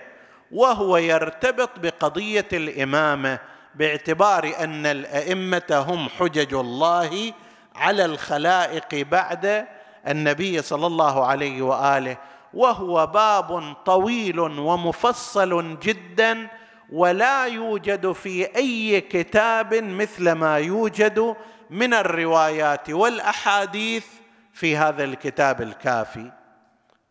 وهو 0.53 0.97
يرتبط 0.97 1.71
بقضية 1.79 2.49
الإمامة 2.53 3.39
باعتبار 3.75 4.53
أن 4.61 4.87
الأئمة 4.87 5.85
هم 5.89 6.09
حجج 6.09 6.55
الله 6.55 7.33
على 7.75 8.05
الخلائق 8.05 9.07
بعد 9.11 9.67
النبي 10.09 10.63
صلى 10.63 10.87
الله 10.87 11.27
عليه 11.27 11.63
وآله 11.63 12.17
وهو 12.55 13.07
باب 13.07 13.75
طويل 13.87 14.41
ومفصل 14.41 15.79
جدا 15.83 16.49
ولا 16.93 17.47
يوجد 17.47 18.13
في 18.13 18.57
أي 18.57 19.01
كتاب 19.01 19.75
مثل 19.75 20.33
ما 20.33 20.59
يوجد 20.59 21.37
من 21.71 21.95
الروايات 21.95 22.91
والأحاديث 22.91 24.07
في 24.53 24.77
هذا 24.77 25.05
الكتاب 25.05 25.63
الكافي. 25.63 26.33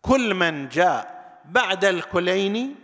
كل 0.02 0.34
من 0.34 0.70
جاء 0.70 1.16
بعد 1.46 1.86
الكليني 1.86 2.76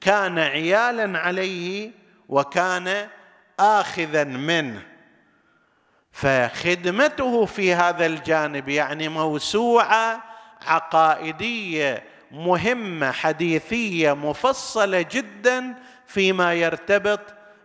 كان 0.00 0.38
عيالا 0.38 1.18
عليه 1.18 1.90
وكان 2.28 3.08
اخذا 3.60 4.24
منه. 4.24 4.82
فخدمته 6.12 7.46
في 7.46 7.74
هذا 7.74 8.06
الجانب 8.06 8.68
يعني 8.68 9.08
موسوعة 9.08 10.22
عقائدية 10.66 12.04
مهمة 12.30 13.10
حديثية 13.10 14.12
مفصلة 14.12 15.02
جدا 15.10 15.74
فيما 16.06 16.54
يرتبط 16.54 17.20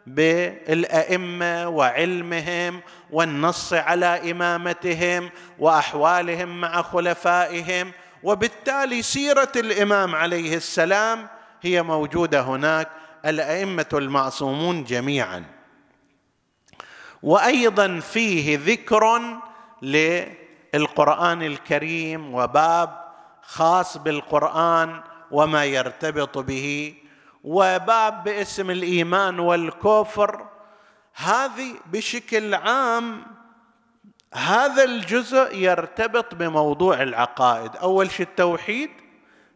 بالأئمة 0.08 1.68
وعلمهم 1.70 2.82
والنص 3.12 3.74
على 3.74 4.32
إمامتهم 4.32 5.30
وأحوالهم 5.60 6.62
مع 6.62 6.82
خلفائهم. 6.82 7.92
وبالتالي 8.24 9.02
سيرة 9.02 9.52
الإمام 9.56 10.16
عليه 10.16 10.56
السلام 10.56 11.28
هي 11.62 11.84
موجودة 11.84 12.42
هناك 12.42 12.90
الأئمة 13.26 13.90
المعصومون 13.94 14.84
جميعا. 14.84 15.44
وأيضا 17.24 18.00
فيه 18.00 18.60
ذكر 18.66 19.22
للقرآن 19.82 21.42
الكريم 21.44 22.34
وباب 22.34 23.00
خاص 23.42 23.98
بالقرآن 23.98 25.02
وما 25.32 25.66
يرتبط 25.66 26.38
به 26.38 26.94
وباب 27.44 28.24
باسم 28.24 28.72
الإيمان 28.72 29.40
والكفر 29.40 30.46
هذه 31.16 31.76
بشكل 31.92 32.54
عام 32.54 33.26
هذا 34.34 34.84
الجزء 34.84 35.56
يرتبط 35.56 36.36
بموضوع 36.36 37.02
العقائد. 37.02 37.76
أول 37.76 38.12
شيء 38.12 38.26
التوحيد 38.26 38.90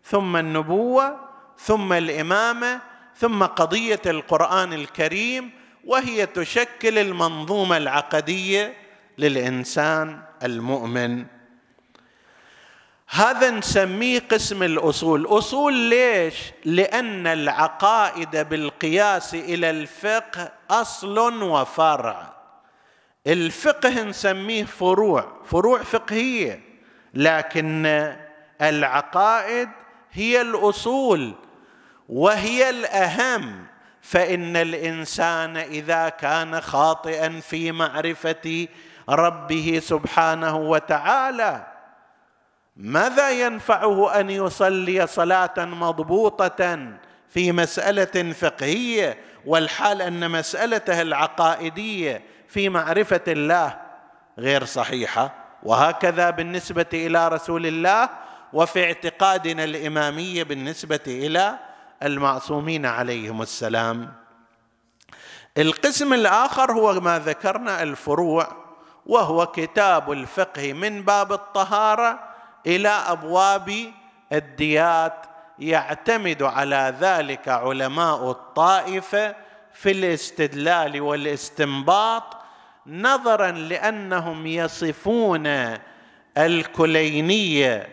ثم 0.04 0.38
النبوة 0.38 1.20
ثم 1.58 1.94
الإمامة 1.94 2.82
ثم 3.16 3.44
قضية 3.44 4.02
القرآن 4.06 4.74
الكريم 4.74 5.52
وهي 5.86 6.26
تشكل 6.26 6.98
المنظومة 6.98 7.78
العقدية 7.78 8.74
للإنسان 9.18 10.22
المؤمن. 10.44 11.26
هذا 13.10 13.50
نسميه 13.50 14.20
قسم 14.20 14.64
الأصول. 14.64 15.26
أصول 15.26 15.74
ليش؟ 15.74 16.36
لأن 16.66 17.28
العقائد 17.28 18.50
بالقياس 18.50 19.36
إلى 19.36 19.70
الفقه 19.70 20.52
أصل 20.72 21.44
وفرع. 21.44 22.34
الفقه 23.28 24.04
نسميه 24.04 24.64
فروع 24.64 25.42
فروع 25.46 25.84
فقهية. 25.84 26.62
لكن 27.14 28.14
العقائد 28.62 29.70
هي 30.12 30.42
الأصول 30.42 31.34
وهي 32.10 32.70
الأهم. 32.70 33.66
فإن 34.02 34.56
الإنسان 34.56 35.58
إذا 35.58 36.10
كان 36.10 36.62
خاطئا 36.62 37.40
في 37.40 37.72
معرفة 37.72 38.68
ربه 39.10 39.82
سبحانه 39.84 40.58
وتعالى 40.58 41.73
ماذا 42.76 43.30
ينفعه 43.30 44.20
أن 44.20 44.30
يصلي 44.30 45.08
صلاة 45.08 45.54
مضبوطة 45.58 46.90
في 47.30 47.52
مسألة 47.52 48.34
فقهية 48.34 49.18
والحال 49.46 50.02
أن 50.02 50.32
مسالته 50.32 51.02
العقائدية 51.02 52.24
في 52.48 52.70
معرفة 52.70 53.22
الله 53.28 53.80
غير 54.40 54.66
صحيحة؟ 54.66 55.34
وهكذا 55.64 56.30
بالنسبة 56.30 56.86
إلى 56.94 57.28
رسول 57.28 57.66
الله 57.66 58.10
وفي 58.54 58.84
اعتقادنا 58.84 59.64
الإمامية 59.64 60.44
بالنسبة 60.44 61.00
إلى 61.08 61.60
المعصومين 62.04 62.86
عليهم 62.86 63.42
السلام. 63.42 64.14
القسم 65.58 66.14
الآخر 66.14 66.72
هو 66.72 66.94
ما 66.94 67.20
ذكرنا 67.20 67.84
الفروع 67.84 68.48
وهو 69.06 69.46
كتاب 69.46 70.12
الفقه 70.12 70.74
من 70.74 71.02
باب 71.02 71.34
الطهارة 71.34 72.33
إلى 72.68 72.90
أبواب 72.90 73.94
الديات 74.34 75.26
يعتمد 75.60 76.44
على 76.44 76.96
ذلك 77.00 77.48
علماء 77.48 78.32
الطائفه 78.32 79.36
في 79.74 79.92
الاستدلال 79.92 81.02
والاستنباط 81.02 82.24
نظرا 82.88 83.52
لأنهم 83.52 84.48
يصفون 84.48 85.78
الكلينيه 86.38 87.90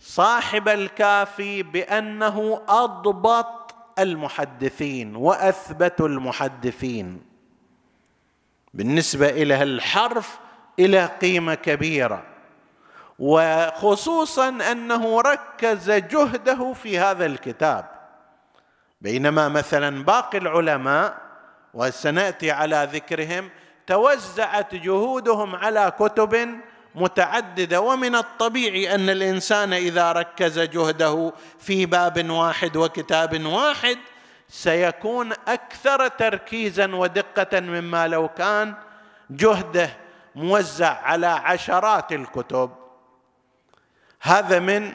صاحب 0.00 0.68
الكافي 0.68 1.62
بأنه 1.62 2.60
أضبط 2.68 3.74
المحدثين 3.98 5.16
وأثبت 5.16 6.00
المحدثين. 6.00 7.22
بالنسبة 8.74 9.28
إلى 9.28 9.62
الحرف 9.62 10.38
إلى 10.78 11.06
قيمة 11.06 11.54
كبيرة. 11.54 12.33
وخصوصا 13.18 14.48
أنه 14.48 15.20
ركز 15.20 15.90
جهده 15.90 16.72
في 16.72 16.98
هذا 16.98 17.26
الكتاب. 17.26 17.84
بينما 19.00 19.48
مثلا 19.48 20.04
باقي 20.04 20.38
العلماء 20.38 21.18
وسنأتي 21.74 22.50
على 22.50 22.88
ذكرهم 22.92 23.50
توزعت 23.86 24.74
جهودهم 24.74 25.56
على 25.56 25.92
كتب 25.98 26.60
متعددة. 26.94 27.80
ومن 27.80 28.14
الطبيعي 28.14 28.94
أن 28.94 29.10
الإنسان 29.10 29.72
إذا 29.72 30.12
ركز 30.12 30.60
جهده 30.60 31.32
في 31.58 31.86
باب 31.86 32.30
واحد 32.30 32.76
وكتاب 32.76 33.46
واحد 33.46 33.98
سيكون 34.48 35.32
أكثر 35.48 36.08
تركيزا 36.08 36.94
ودقة 36.94 37.60
مما 37.60 38.08
لو 38.08 38.28
كان 38.28 38.74
جهده 39.30 39.90
موزع 40.34 41.00
على 41.02 41.26
عشرات 41.26 42.12
الكتب. 42.12 42.83
هذا 44.26 44.58
من 44.58 44.92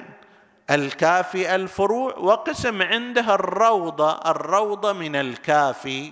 الكافي 0.70 1.56
الفروع 1.56 2.18
وقسم 2.18 2.82
عندها 2.82 3.36
الروضة 3.36 4.20
الروضة 4.26 4.94
من 4.94 5.15
الكافي 5.15 6.12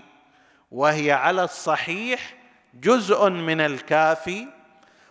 وهي 0.72 1.12
على 1.12 1.44
الصحيح 1.44 2.34
جزء 2.74 3.30
من 3.30 3.62
الكافي 3.62 4.48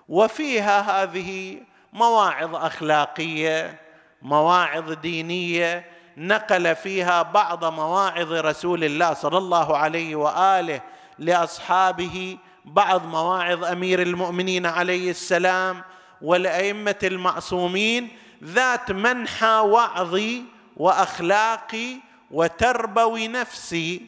وفيها 0.09 1.03
هذه 1.03 1.61
مواعظ 1.93 2.57
أخلاقية 2.57 3.81
مواعظ 4.23 4.93
دينية 4.93 5.87
نقل 6.17 6.77
فيها 6.77 7.23
بعض 7.23 7.65
مواعظ 7.65 8.33
رسول 8.33 8.85
الله 8.85 9.15
صلى 9.15 9.39
الله 9.39 9.77
عليه 9.77 10.17
وآله 10.17 10.81
لأصحابه 11.19 12.39
بعض 12.65 13.07
مواعظ 13.07 13.65
أمير 13.65 14.03
المؤمنين 14.03 14.67
عليه 14.67 15.11
السلام 15.11 15.83
والأئمة 16.23 16.99
المعصومين 17.03 18.09
ذات 18.45 18.93
منحى 18.93 19.61
وعظي 19.65 20.45
وأخلاقي 20.77 21.97
وتربوي 22.31 23.29
نفسي 23.29 24.07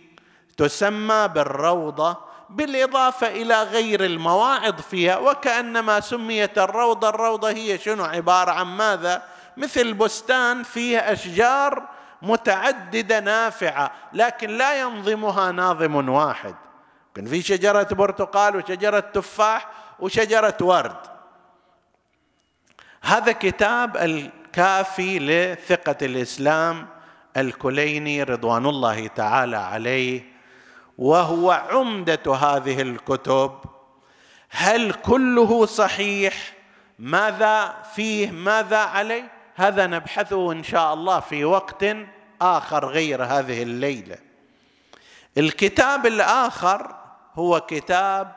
تسمى 0.56 1.28
بالروضة 1.34 2.16
بالإضافة 2.50 3.26
إلى 3.26 3.62
غير 3.62 4.04
المواعظ 4.04 4.80
فيها 4.80 5.16
وكأنما 5.18 6.00
سميت 6.00 6.58
الروضة. 6.58 7.08
الروضة 7.08 7.48
هي 7.48 7.78
شنو؟ 7.78 8.04
عبارة 8.04 8.50
عن 8.50 8.66
ماذا؟ 8.66 9.22
مثل 9.56 9.94
بستان 9.94 10.62
فيه 10.62 10.98
أشجار 10.98 11.82
متعددة 12.22 13.20
نافعة 13.20 13.92
لكن 14.12 14.50
لا 14.50 14.80
ينظمها 14.80 15.52
ناظم 15.52 16.08
واحد. 16.08 16.54
كان 17.14 17.26
في 17.26 17.42
شجرة 17.42 17.88
برتقال 17.90 18.56
وشجرة 18.56 19.00
تفاح 19.00 19.68
وشجرة 20.00 20.56
ورد. 20.60 21.17
هذا 23.02 23.32
كتاب 23.32 23.96
الكافي 23.96 25.18
لثقة 25.18 25.96
الإسلام 26.06 26.86
الكليني 27.36 28.22
رضوان 28.22 28.66
الله 28.66 29.06
تعالى 29.06 29.56
عليه 29.56 30.22
وهو 30.98 31.50
عمدة 31.50 32.34
هذه 32.34 32.82
الكتب. 32.82 33.52
هل 34.50 34.92
كله 34.92 35.66
صحيح؟ 35.66 36.52
ماذا 36.98 37.74
فيه؟ 37.94 38.30
ماذا 38.30 38.78
عليه؟ 38.78 39.30
هذا 39.54 39.86
نبحثه 39.86 40.52
إن 40.52 40.62
شاء 40.62 40.94
الله 40.94 41.20
في 41.20 41.44
وقت 41.44 41.84
آخر 42.42 42.86
غير 42.86 43.24
هذه 43.24 43.62
الليلة. 43.62 44.16
الكتاب 45.38 46.06
الآخر 46.06 46.96
هو 47.34 47.60
كتاب 47.60 48.32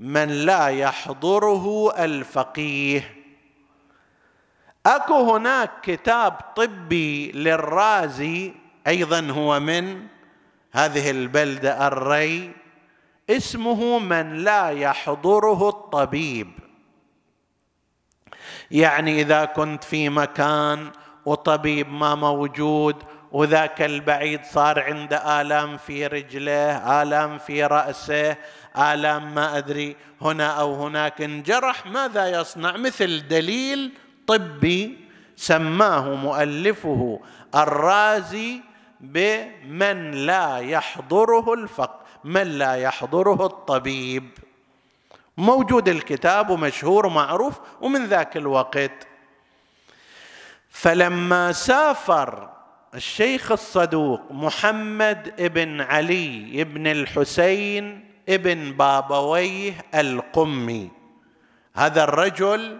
من 0.00 0.28
لا 0.28 0.68
يحضره 0.68 1.94
الفقيه. 2.04 3.23
أكو 4.86 5.34
هناك 5.34 5.70
كتاب 5.82 6.32
طبي 6.56 7.32
للرازي 7.32 8.54
أيضا 8.86 9.30
هو 9.30 9.60
من 9.60 10.06
هذه 10.72 11.10
البلدة 11.10 11.86
الري 11.86 12.52
اسمه 13.30 13.98
من 13.98 14.34
لا 14.34 14.68
يحضره 14.70 15.68
الطبيب. 15.68 16.50
يعني 18.70 19.20
إذا 19.20 19.44
كنت 19.44 19.84
في 19.84 20.08
مكان 20.08 20.90
وطبيب 21.26 21.92
ما 21.92 22.14
موجود 22.14 23.02
وذاك 23.32 23.82
البعيد 23.82 24.44
صار 24.44 24.80
عنده 24.80 25.40
آلام 25.40 25.76
في 25.76 26.06
رجله 26.06 27.02
آلام 27.02 27.38
في 27.38 27.64
رأسه 27.64 28.36
آلام 28.78 29.34
ما 29.34 29.58
أدري 29.58 29.96
هنا 30.20 30.46
أو 30.46 30.74
هناك 30.74 31.22
انجرح 31.22 31.86
ماذا 31.86 32.40
يصنع؟ 32.40 32.76
مثل 32.76 33.28
دليل 33.28 33.92
طبي 34.26 34.98
سماه 35.36 36.14
مؤلفه 36.14 37.20
الرازي 37.54 38.60
بمن 39.00 40.10
لا 40.10 40.58
يحضره 40.58 41.54
الفق 41.54 42.00
من 42.24 42.42
لا 42.42 42.74
يحضره 42.74 43.46
الطبيب. 43.46 44.28
موجود 45.36 45.88
الكتاب 45.88 46.50
ومشهور 46.50 47.06
ومعروف 47.06 47.60
ومن 47.80 48.06
ذاك 48.06 48.36
الوقت. 48.36 49.06
فلما 50.70 51.52
سافر 51.52 52.50
الشيخ 52.94 53.52
الصدوق 53.52 54.20
محمد 54.30 55.52
بن 55.54 55.80
علي 55.80 56.64
بن 56.64 56.86
الحسين 56.86 58.08
ابن 58.28 58.72
بابويه 58.72 59.72
القمي 59.94 60.90
هذا 61.74 62.04
الرجل 62.04 62.78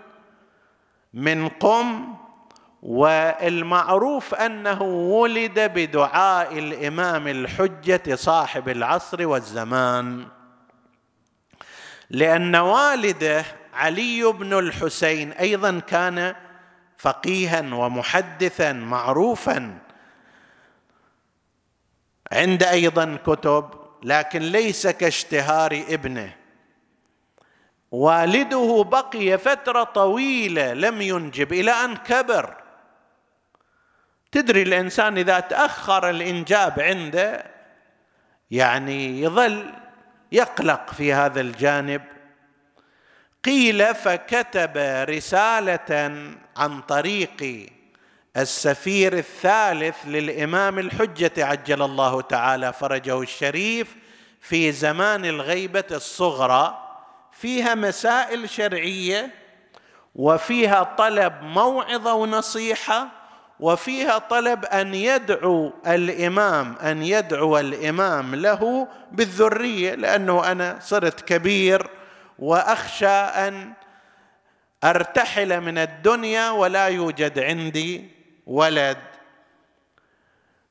من 1.14 1.48
قم 1.48 2.14
والمعروف 2.82 4.34
أنه 4.34 4.82
ولد 4.82 5.60
بدعاء 5.60 6.58
الإمام 6.58 7.28
الحجة 7.28 8.14
صاحب 8.14 8.68
العصر 8.68 9.26
والزمان. 9.26 10.26
لأن 12.10 12.56
والده 12.56 13.44
علي 13.74 14.24
بن 14.24 14.58
الحسين 14.58 15.32
أيضا 15.32 15.78
كان 15.78 16.34
فقيها 16.98 17.74
ومحدثا 17.74 18.72
معروفا. 18.72 19.78
عند 22.32 22.62
أيضا 22.62 23.18
كتب 23.26 23.70
لكن 24.02 24.42
ليس 24.42 24.86
كاشتهار 24.86 25.84
ابنه. 25.88 26.43
والده 27.94 28.84
بقي 28.90 29.38
فترة 29.38 29.84
طويلة 29.84 30.72
لم 30.72 31.02
ينجب 31.02 31.52
إلى 31.52 31.70
أن 31.70 31.96
كبر. 31.96 32.54
تدري 34.32 34.62
الإنسان 34.62 35.18
إذا 35.18 35.40
تأخر 35.40 36.10
الإنجاب 36.10 36.80
عنده 36.80 37.44
يعني 38.50 39.22
يظل 39.22 39.72
يقلق 40.32 40.92
في 40.92 41.12
هذا 41.12 41.40
الجانب. 41.40 42.02
قيل 43.44 43.94
فكتب 43.94 44.72
رسالة 45.08 46.10
عن 46.56 46.80
طريق 46.80 47.68
السفير 48.36 49.18
الثالث 49.18 49.96
للإمام 50.06 50.78
الحجة 50.78 51.44
عجل 51.44 51.82
الله 51.82 52.20
تعالى 52.20 52.72
فرجه 52.72 53.22
الشريف 53.22 53.96
في 54.40 54.72
زمان 54.72 55.24
الغيبة 55.24 55.84
الصغرى. 55.90 56.83
فيها 57.44 57.74
مسائل 57.74 58.50
شرعية 58.50 59.30
وفيها 60.14 60.82
طلب 60.82 61.42
موعظة 61.42 62.14
ونصيحة 62.14 63.08
وفيها 63.60 64.18
طلب 64.18 64.64
أن 64.64 64.94
يدعو 64.94 65.72
الإمام 65.86 66.76
أن 66.76 67.02
يدعو 67.02 67.58
الإمام 67.58 68.34
له 68.34 68.88
بالذرية 69.12 69.94
لأنه 69.94 70.52
أنا 70.52 70.78
صرت 70.80 71.20
كبير 71.20 71.90
وأخشى 72.38 73.06
أن 73.06 73.72
أرتحل 74.84 75.60
من 75.60 75.78
الدنيا 75.78 76.50
ولا 76.50 76.86
يوجد 76.86 77.38
عندي 77.38 78.08
ولد. 78.46 78.98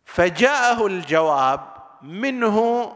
فجاءه 0.05 0.87
الجواب 0.87 1.61
منه 2.01 2.87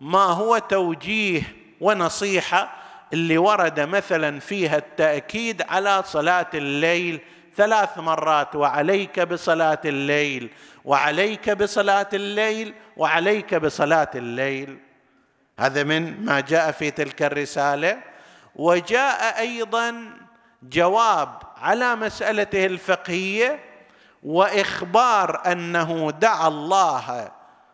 ما 0.00 0.24
هو 0.24 0.58
توجيه 0.58 1.42
ونصيحة 1.80 2.85
اللي 3.12 3.38
ورد 3.38 3.80
مثلا 3.80 4.40
فيها 4.40 4.76
التأكيد 4.76 5.62
على 5.68 6.02
صلاة 6.06 6.46
الليل 6.54 7.20
ثلاث 7.56 7.98
مرات 7.98 8.56
وعليك 8.56 9.20
بصلاة 9.20 9.80
الليل 9.84 10.50
وعليك 10.84 11.50
بصلاة 11.50 12.08
الليل 12.12 12.74
وعليك 12.96 13.54
بصلاة 13.54 14.10
الليل. 14.14 14.78
هذا 15.58 15.82
من 15.82 16.24
ما 16.24 16.40
جاء 16.40 16.70
في 16.70 16.90
تلك 16.90 17.22
الرسالة. 17.22 17.98
وجاء 18.56 19.40
أيضا 19.40 19.94
جواب 20.62 21.28
على 21.56 21.96
مسألته 21.96 22.66
الفقهية 22.66 23.60
وإخبار 24.22 25.42
أنه 25.52 26.10
دعا 26.10 26.48
الله 26.48 27.30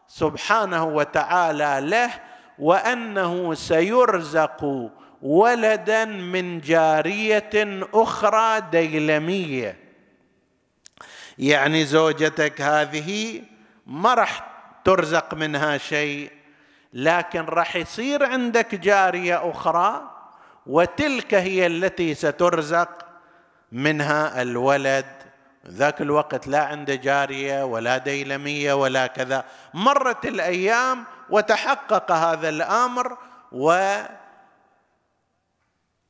سبحانه 0.09 0.85
وتعالى 0.85 1.79
له 1.83 2.11
وأنه 2.59 3.55
سيرزق 3.55 4.91
ولدا 5.23 6.05
من 6.05 6.61
جارية 6.61 7.51
أخرى 7.95 8.61
ديلمية. 8.61 9.79
يعني 11.39 11.85
زوجتك 11.85 12.61
هذه 12.61 13.43
ما 13.87 14.15
راح 14.15 14.53
ترزق 14.85 15.35
منها 15.35 15.79
شيء 15.79 16.31
لكن 16.93 17.41
راح 17.41 17.77
يصير 17.77 18.27
عندك 18.27 18.75
جارية 18.75 19.51
أخرى 19.51 20.11
وتلك 20.67 21.35
هي 21.35 21.67
التي 21.67 22.15
سترزق 22.15 23.07
منها 23.73 24.43
الولد. 24.43 25.07
ذاك 25.69 26.01
الوقت 26.01 26.47
لا 26.47 26.65
عنده 26.65 26.95
جارية 26.95 27.65
ولا 27.65 27.99
ديلمية 27.99 28.73
ولا 28.73 29.07
كذا. 29.07 29.45
مرت 29.75 30.25
الأيام 30.25 31.05
وتحقق 31.31 32.13
هذا 32.13 32.49
الأمر 32.49 33.17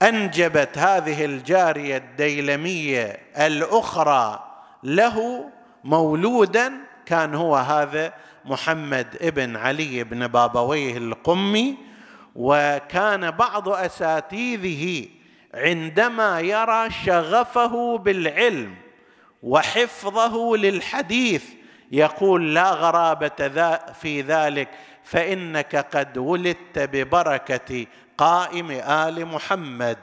وانجبت 0.03 0.79
هذه 0.79 1.25
الجارية 1.25 1.97
الديلمية 1.97 3.17
الأخرى 3.37 4.45
له 4.83 5.49
مولودا 5.85 6.73
كان 7.07 7.35
هو 7.35 7.57
هذا 7.57 8.13
محمد 8.45 9.17
ابن 9.21 9.57
علي 9.57 10.05
بن 10.05 10.27
بابويه 10.27 10.97
القمي 10.97 11.77
وكان 12.35 13.31
بعض 13.31 13.69
اساتذه 13.69 15.07
عندما 15.55 16.41
يرى 16.41 16.91
شغفه 16.91 17.99
بالعلم 17.99 18.75
وحفظه 19.43 20.57
للحديث 20.57 21.45
يقول 21.93 22.55
لا 22.55 22.71
غرابة 22.71 23.51
في 23.93 24.21
ذلك 24.21 24.69
فإنك 25.05 25.77
قد 25.77 26.19
ولدت 26.19 26.79
ببركة 26.79 27.87
قائم 28.19 28.71
آل 28.71 29.27
محمد. 29.27 29.99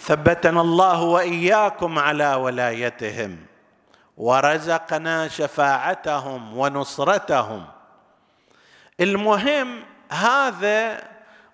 ثبتنا 0.00 0.60
الله 0.60 1.02
وإياكم 1.02 1.98
على 1.98 2.34
ولايتهم 2.34 3.36
ورزقنا 4.16 5.28
شفاعتهم 5.28 6.58
ونصرتهم. 6.58 7.64
المهم 9.00 9.82
هذا 10.10 11.02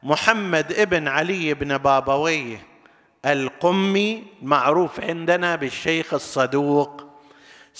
محمد 0.02 0.72
ابن 0.72 1.08
علي 1.08 1.54
بن 1.54 1.78
بابويه 1.78 2.66
القمي 3.26 4.24
معروف 4.42 5.00
عندنا 5.00 5.56
بالشيخ 5.56 6.14
الصدوق. 6.14 7.07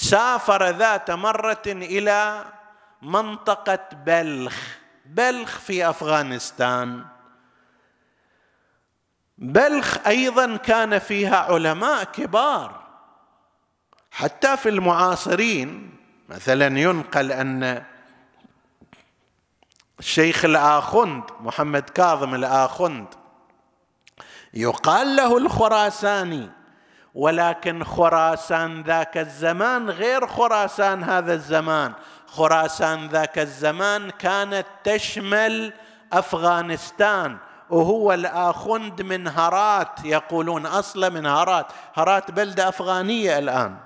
سافر 0.01 0.71
ذات 0.71 1.11
مرة 1.11 1.63
إلى 1.67 2.45
منطقة 3.03 3.89
بلخ 3.93 4.57
بلخ 5.07 5.59
في 5.59 5.91
أفغانستان. 5.91 7.05
بلخ 9.39 10.07
أيضا 10.07 10.57
كان 10.57 10.99
فيها 10.99 11.37
علماء 11.37 12.05
كبار 12.05 12.83
حتى 14.11 14.57
في 14.57 14.69
المعاصرين. 14.69 15.97
مثلا 16.29 16.79
ينقل 16.79 17.33
أن 17.33 17.85
الشيخ 19.99 20.45
الاخند 20.45 21.23
محمد 21.41 21.91
كاظم 21.91 22.35
الاخند 22.35 23.07
يقال 24.55 25.17
له 25.17 25.39
الخراساني. 25.39 26.58
ولكن 27.19 27.85
خراسان 27.85 28.83
ذاك 28.83 29.19
الزمان 29.19 29.91
غير 29.91 30.27
خراسان 30.27 31.05
هذا 31.05 31.35
الزمان. 31.35 31.93
خراسان 32.27 33.09
ذاك 33.09 33.39
الزمان 33.39 34.11
كانت 34.11 34.67
تشمل 34.85 35.73
أفغانستان 36.13 37.37
وهو 37.71 38.13
الآخند 38.13 39.03
من 39.03 39.29
هرات 39.29 40.05
يقولون 40.05 40.67
أصلا 40.67 41.09
من 41.09 41.27
هرات. 41.27 41.67
هرات 41.95 42.31
بلدة 42.31 42.69
أفغانية 42.69 43.39
الآن. 43.39 43.77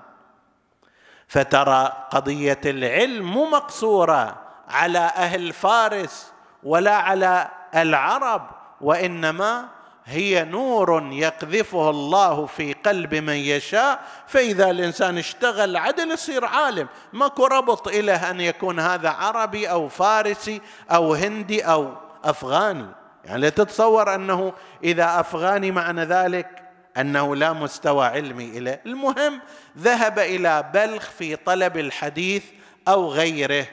فترى 1.27 2.07
قضية 2.11 2.61
العلم 2.65 3.25
مو 3.25 3.45
مقصورة 3.49 4.35
على 4.69 4.99
أهل 4.99 5.53
فارس 5.53 6.31
ولا 6.63 6.95
على 6.95 7.47
العرب 7.75 8.49
وإنما 8.81 9.72
هي 10.05 10.43
نور 10.43 11.09
يقذفه 11.11 11.89
الله 11.89 12.45
في 12.45 12.73
قلب 12.73 13.15
من 13.15 13.33
يشاء 13.33 13.99
فإذا 14.27 14.69
الإنسان 14.69 15.17
اشتغل 15.17 15.77
عدل 15.77 16.11
يصير 16.11 16.45
عالم. 16.45 16.87
ماكو 17.13 17.45
ربط 17.45 17.87
إلى 17.87 18.11
أن 18.11 18.41
يكون 18.41 18.79
هذا 18.79 19.09
عربي 19.09 19.69
أو 19.69 19.89
فارسي 19.89 20.61
أو 20.91 21.13
هندي 21.13 21.61
أو 21.61 21.93
أفغاني. 22.23 22.85
يعني 23.25 23.41
لا 23.41 23.49
تتصور 23.49 24.15
أنه 24.15 24.53
إذا 24.83 25.19
أفغاني 25.19 25.71
معنى 25.71 26.03
ذلك 26.03 26.63
أنه 26.97 27.35
لا 27.35 27.53
مستوى 27.53 28.05
علمي 28.05 28.45
إليه. 28.45 28.81
المهم 28.85 29.41
ذهب 29.77 30.19
إلى 30.19 30.71
بلخ 30.73 31.09
في 31.09 31.35
طلب 31.35 31.77
الحديث 31.77 32.43
أو 32.87 33.09
غيره. 33.09 33.65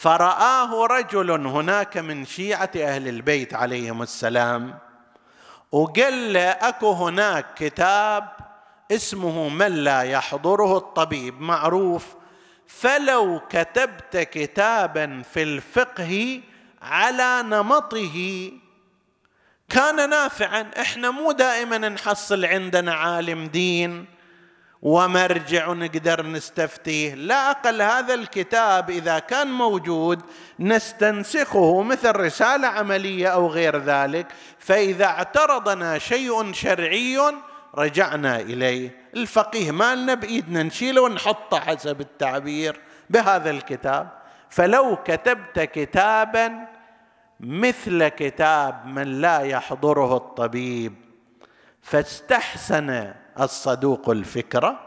فرآه 0.00 0.86
رجل 0.86 1.30
هناك 1.30 1.96
من 1.96 2.24
شيعة 2.24 2.70
أهل 2.76 3.08
البيت 3.08 3.54
عليهم 3.54 4.02
السلام 4.02 4.78
وقال 5.72 6.32
له 6.32 6.50
أكو 6.50 6.92
هناك 6.92 7.54
كتاب 7.54 8.28
اسمه 8.92 9.48
من 9.48 9.72
لا 9.72 10.02
يحضره 10.02 10.76
الطبيب 10.76 11.40
معروف 11.40 12.06
فلو 12.66 13.40
كتبت 13.50 14.16
كتابا 14.16 15.22
في 15.32 15.42
الفقه 15.42 16.40
على 16.82 17.42
نمطه 17.42 18.50
كان 19.68 20.10
نافعا. 20.10 20.70
إحنا 20.80 21.10
مو 21.10 21.32
دائما 21.32 21.78
نحصل 21.78 22.44
عندنا 22.44 22.94
عالم 22.94 23.46
دين. 23.46 24.17
ومرجع 24.82 25.68
ونقدر 25.68 26.26
نستفتيه. 26.26 27.14
لا 27.14 27.50
أقل 27.50 27.82
هذا 27.82 28.14
الكتاب 28.14 28.90
إذا 28.90 29.18
كان 29.18 29.52
موجود 29.52 30.22
نستنسخه 30.60 31.82
مثل 31.82 32.16
رسالة 32.16 32.68
عملية 32.68 33.28
أو 33.28 33.46
غير 33.46 33.76
ذلك. 33.76 34.26
فإذا 34.58 35.04
اعترضنا 35.04 35.98
شيء 35.98 36.52
شرعي 36.52 37.18
رجعنا 37.74 38.40
إليه. 38.40 39.08
الفقيه 39.14 39.70
ما 39.70 39.94
لنا 39.94 40.14
بايدنا 40.14 40.62
نشيله 40.62 41.02
ونحطه 41.02 41.60
حسب 41.60 42.00
التعبير 42.00 42.80
بهذا 43.10 43.50
الكتاب. 43.50 44.08
فلو 44.50 44.96
كتبت 45.04 45.60
كتابا 45.60 46.68
مثل 47.40 48.08
كتاب 48.08 48.86
من 48.86 49.20
لا 49.20 49.40
يحضره 49.40 50.16
الطبيب 50.16 50.94
فاستحسن 51.82 53.14
الصدوق 53.40 54.10
الفكرة 54.10 54.80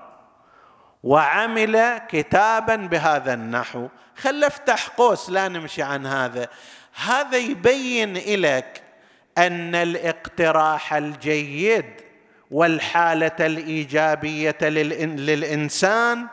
وعمل 1.04 2.02
كتابا 2.10 2.76
بهذا 2.76 3.34
النحو. 3.34 3.88
خل 4.16 4.44
افتح 4.44 4.88
قوس 4.88 5.30
لا 5.30 5.48
نمشي 5.48 5.82
عن 5.82 6.06
هذا. 6.06 6.48
هذا 7.06 7.38
يبين 7.38 8.14
لك 8.42 8.84
أن 9.38 9.76
الاقتراح 9.76 10.94
الجيد 10.94 11.86
والحالة 12.52 13.32
الإيجابية 13.40 14.58
للإنسان 14.62 16.28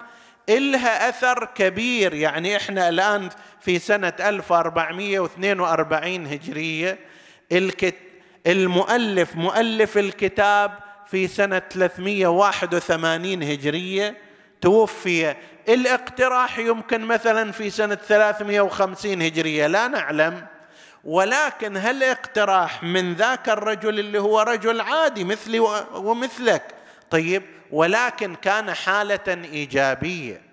إلها 0.49 1.09
أثر 1.09 1.45
كبير. 1.55 2.15
يعني 2.15 2.57
إحنا 2.57 2.89
الآن 2.89 3.29
في 3.61 3.79
سنة 3.79 4.13
1442 4.21 6.27
هجرية 6.27 6.99
المؤلف 8.47 9.37
مؤلف 9.37 9.99
الكتاب 9.99 10.88
في 11.11 11.29
سنة 11.29 11.59
381 11.59 13.43
هجرية 13.43 14.17
توفي 14.61 15.35
الاقتراح 15.69 16.59
يمكن 16.59 17.01
مثلا 17.01 17.53
في 17.53 17.71
سنة 17.71 17.95
350 17.95 19.23
هجرية 19.23 19.67
لا 19.67 19.89
نعلم. 19.89 20.47
ولكن 21.05 21.77
هل 21.77 22.03
اقتراح 22.03 22.83
من 22.83 23.15
ذاك 23.15 23.49
الرجل 23.49 23.99
اللي 23.99 24.19
هو 24.19 24.41
رجل 24.41 24.81
عادي 24.81 25.25
مثلي 25.25 25.61
ومثلك؟ 25.95 26.63
طيب 27.11 27.43
ولكن 27.71 28.35
كان 28.35 28.75
حالة 28.75 29.45
إيجابية. 29.53 30.48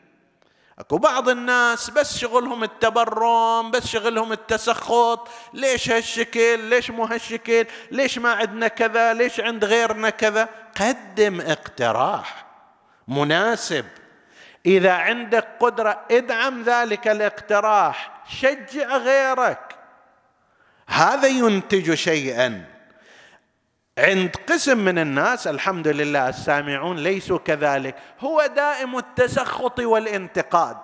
اكو 0.80 0.98
بعض 0.98 1.30
الناس 1.30 1.90
بس 1.90 2.18
شغلهم 2.18 2.64
التبرم 2.64 3.72
بس 3.72 3.88
شغلهم 3.88 4.32
التسخط. 4.32 5.28
ليش 5.54 5.90
هالشكل؟ 5.90 6.60
ليش 6.60 6.92
مو 6.92 7.06
هالشكل؟ 7.06 7.66
ليش 7.92 8.18
ما 8.18 8.32
عندنا 8.32 8.68
كذا؟ 8.68 9.14
ليش 9.14 9.40
عند 9.40 9.66
غيرنا 9.66 10.10
كذا؟ 10.10 10.50
قدم 10.82 11.42
اقتراح 11.42 12.46
مناسب. 13.08 13.86
إذا 14.66 14.92
عندك 14.92 15.48
قدرة 15.60 16.06
ادعم 16.12 16.64
ذلك 16.64 17.08
الاقتراح 17.08 18.24
شجع 18.30 18.98
غيرك. 18.98 19.76
هذا 20.88 21.28
ينتج 21.28 21.94
شيئا. 21.94 22.75
عند 23.98 24.36
قسم 24.50 24.78
من 24.78 25.00
الناس 25.00 25.48
الحمد 25.48 25.88
لله 25.88 26.30
السامعون 26.30 26.98
ليسوا 26.98 27.38
كذلك 27.38 27.96
هو 28.20 28.46
دائم 28.56 28.98
التسخط 28.98 29.80
والانتقاد. 29.80 30.78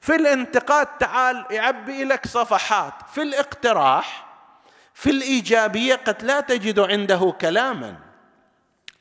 في 0.00 0.14
الانتقاد 0.14 0.86
تعال 0.86 1.46
يعبي 1.50 2.04
لك 2.04 2.26
صفحات 2.26 2.94
في 3.14 3.22
الاقتراح 3.22 4.26
في 4.94 5.10
الإيجابية 5.10 5.94
قد 5.94 6.22
لا 6.22 6.40
تجد 6.40 6.78
عنده 6.78 7.34
كلاما. 7.40 7.96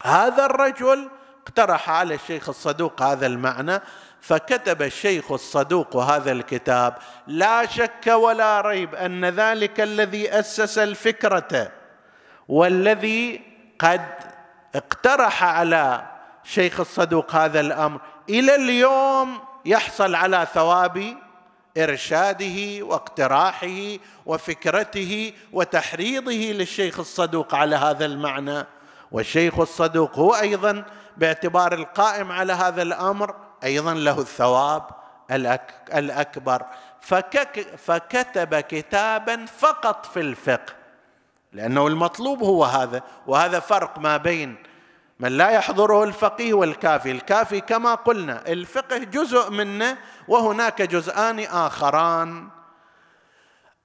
هذا 0.04 0.46
الرجل 0.46 1.10
اقترح 1.44 1.90
على 1.90 2.16
الشيخ 2.16 2.50
الصدوق 2.50 3.02
هذا 3.02 3.26
المعنى 3.26 3.82
فكتب 4.22 4.82
الشيخ 4.82 5.32
الصدوق 5.32 5.96
هذا 5.96 6.32
الكتاب 6.32 6.98
لا 7.28 7.66
شك 7.66 8.08
ولا 8.08 8.62
ريب 8.62 8.96
أن 8.96 9.26
ذلك 9.26 9.82
الذي 9.82 10.40
أسس 10.40 10.78
الفكرة. 10.78 11.72
والذي 12.48 13.42
قد 13.80 14.06
اقترح 14.76 15.44
على 15.44 16.06
شيخ 16.44 16.80
الصدوق 16.80 17.36
هذا 17.36 17.60
الأمر 17.60 18.02
إلى 18.30 18.56
اليوم 18.56 19.40
يحصل 19.66 20.16
على 20.16 20.48
ثواب 20.54 21.18
إرشاده 21.78 22.86
واقتراحه 22.86 23.98
وفكرته 24.26 25.34
وتحريضه 25.54 26.32
للشيخ 26.32 27.00
الصدوق 27.00 27.56
على 27.56 27.76
هذا 27.76 28.06
المعنى. 28.06 28.66
والشيخ 29.12 29.60
الصدوق 29.60 30.16
هو 30.20 30.36
أيضا 30.36 30.84
باعتبار 31.18 31.74
القائم 31.74 32.32
على 32.32 32.54
هذا 32.54 32.82
الأمر 32.82 33.36
أيضا 33.64 33.94
له 33.94 34.20
الثواب 34.20 34.84
الأكبر. 35.94 36.66
فكتب 37.78 38.56
كتابا 38.60 39.46
فقط 39.46 40.06
في 40.06 40.20
الفقه. 40.20 40.85
لأنه 41.56 41.88
المطلوب 41.88 42.44
هو 42.44 42.66
هذا 42.66 43.04
وهذا 43.28 43.60
فرق 43.60 44.00
ما 44.00 44.18
بين 44.18 44.56
من 45.20 45.38
لا 45.38 45.50
يحضره 45.50 46.04
الفقيه 46.04 46.54
والكافي. 46.54 47.12
الكافي 47.12 47.62
كما 47.62 47.96
قلنا 47.96 48.44
الفقه 48.48 48.98
جزء 48.98 49.52
منه 49.52 49.98
وهناك 50.28 50.82
جزءان 50.82 51.40
آخران. 51.40 52.48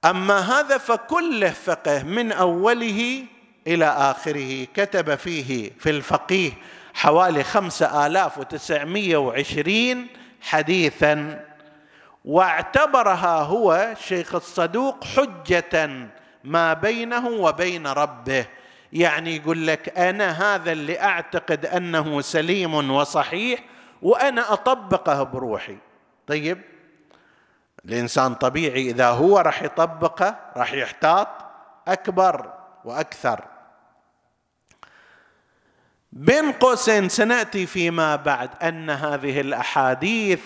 أما 0.05 0.39
هذا 0.39 0.77
فكله 0.77 1.49
فقه 1.49 2.03
من 2.03 2.31
أوله 2.31 3.25
إلى 3.67 3.85
آخره 3.85 4.67
كتب 4.73 5.15
فيه 5.15 5.71
في 5.79 5.89
الفقيه 5.89 6.51
حوالي 6.93 7.43
خمسة 7.43 8.07
آلاف 8.07 8.37
وتسعمية 8.37 9.17
وعشرين 9.17 10.07
حديثا 10.41 11.45
واعتبرها 12.25 13.41
هو 13.41 13.93
شيخ 14.07 14.35
الصدوق 14.35 15.03
حجة 15.03 16.09
ما 16.43 16.73
بينه 16.73 17.27
وبين 17.27 17.87
ربه. 17.87 18.45
يعني 18.93 19.35
يقول 19.35 19.67
لك 19.67 19.97
أنا 19.97 20.55
هذا 20.55 20.71
اللي 20.71 21.01
أعتقد 21.01 21.65
أنه 21.65 22.21
سليم 22.21 22.91
وصحيح 22.91 23.59
وأنا 24.01 24.53
أطبقه 24.53 25.23
بروحي. 25.23 25.77
طيب؟ 26.27 26.61
الإنسان 27.85 28.33
طبيعي 28.33 28.89
إذا 28.89 29.07
هو 29.07 29.39
راح 29.39 29.63
يطبقه 29.63 30.39
راح 30.57 30.73
يحتاط 30.73 31.27
أكبر 31.87 32.53
وأكثر. 32.85 33.43
بين 36.11 36.51
قوسين 36.51 37.09
سنأتي 37.09 37.65
فيما 37.65 38.15
بعد 38.15 38.49
أن 38.63 38.89
هذه 38.89 39.41
الأحاديث 39.41 40.41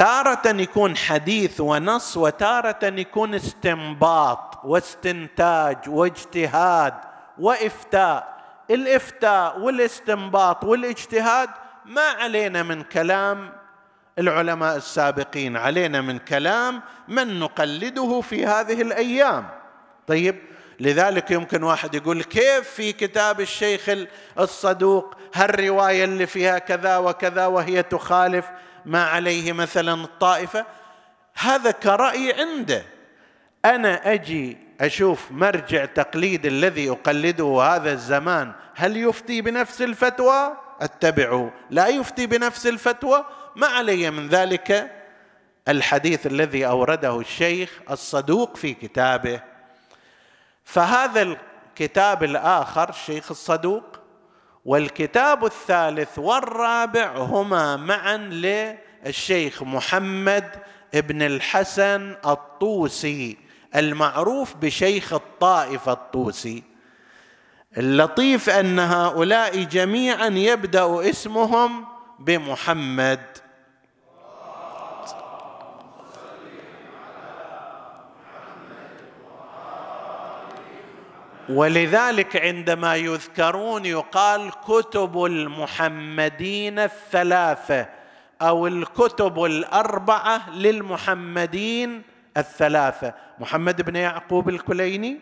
تارة 0.00 0.60
يكون 0.60 0.96
حديث 0.96 1.60
ونص 1.60 2.16
وتارة 2.16 2.78
يكون 2.82 3.34
استنباط 3.34 4.60
واستنتاج 4.64 5.76
واجتهاد 5.88 6.94
وإفتاء. 7.38 8.40
الإفتاء 8.70 9.58
والاستنباط 9.58 10.64
والاجتهاد 10.64 11.48
ما 11.84 12.02
علينا 12.02 12.62
من 12.62 12.82
كلام 12.82 13.52
العلماء 14.18 14.76
السابقين 14.76 15.56
علينا 15.56 16.00
من 16.00 16.18
كلام 16.18 16.82
من 17.08 17.40
نقلده 17.40 18.20
في 18.20 18.46
هذه 18.46 18.82
الأيام. 18.82 19.48
طيب 20.06 20.36
لذلك 20.80 21.30
يمكن 21.30 21.62
واحد 21.62 21.94
يقول 21.94 22.22
كيف 22.22 22.70
في 22.70 22.92
كتاب 22.92 23.40
الشيخ 23.40 23.90
الصدوق 24.38 25.14
هالرواية 25.34 26.04
اللي 26.04 26.26
فيها 26.26 26.58
كذا 26.58 26.98
وكذا 26.98 27.46
وهي 27.46 27.82
تخالف 27.82 28.50
ما 28.90 29.04
عليه 29.04 29.52
مثلا 29.52 30.04
الطائفه 30.04 30.66
هذا 31.34 31.70
كرأي 31.70 32.32
عنده. 32.32 32.84
أنا 33.64 34.12
أجي 34.12 34.58
أشوف 34.80 35.30
مرجع 35.30 35.84
تقليد 35.84 36.46
الذي 36.46 36.90
أقلده 36.90 37.62
هذا 37.62 37.92
الزمان 37.92 38.52
هل 38.74 38.96
يفتي 38.96 39.40
بنفس 39.42 39.82
الفتوى؟ 39.82 40.56
أتبعه. 40.80 41.52
لا 41.70 41.88
يفتي 41.88 42.26
بنفس 42.26 42.66
الفتوى. 42.66 43.24
ما 43.56 43.66
علي 43.66 44.10
من 44.10 44.28
ذلك؟ 44.28 44.90
الحديث 45.68 46.26
الذي 46.26 46.66
أورده 46.66 47.20
الشيخ 47.20 47.80
الصدوق 47.90 48.56
في 48.56 48.74
كتابه. 48.74 49.40
فهذا 50.64 51.22
الكتاب 51.22 52.24
الآخر 52.24 52.88
الشيخ 52.88 53.30
الصدوق 53.30 53.99
والكتاب 54.64 55.44
الثالث 55.44 56.18
والرابع 56.18 57.16
هما 57.16 57.76
معا 57.76 58.16
للشيخ 58.16 59.62
محمد 59.62 60.44
بن 60.94 61.22
الحسن 61.22 62.16
الطوسي 62.26 63.36
المعروف 63.76 64.56
بشيخ 64.56 65.12
الطائفة 65.12 65.92
الطوسي. 65.92 66.62
اللطيف 67.78 68.50
أن 68.50 68.78
هؤلاء 68.78 69.62
جميعا 69.62 70.26
يبدأ 70.26 71.10
اسمهم 71.10 71.84
بمحمد. 72.18 73.20
ولذلك 81.50 82.36
عندما 82.36 82.96
يذكرون 82.96 83.84
يقال 83.84 84.50
كتب 84.50 85.24
المحمدين 85.24 86.78
الثلاثة 86.78 87.86
أو 88.42 88.66
الكتب 88.66 89.44
الأربعة 89.44 90.50
للمحمدين 90.50 92.02
الثلاثة. 92.36 93.14
محمد 93.38 93.82
بن 93.82 93.96
يعقوب 93.96 94.48
الكليني 94.48 95.20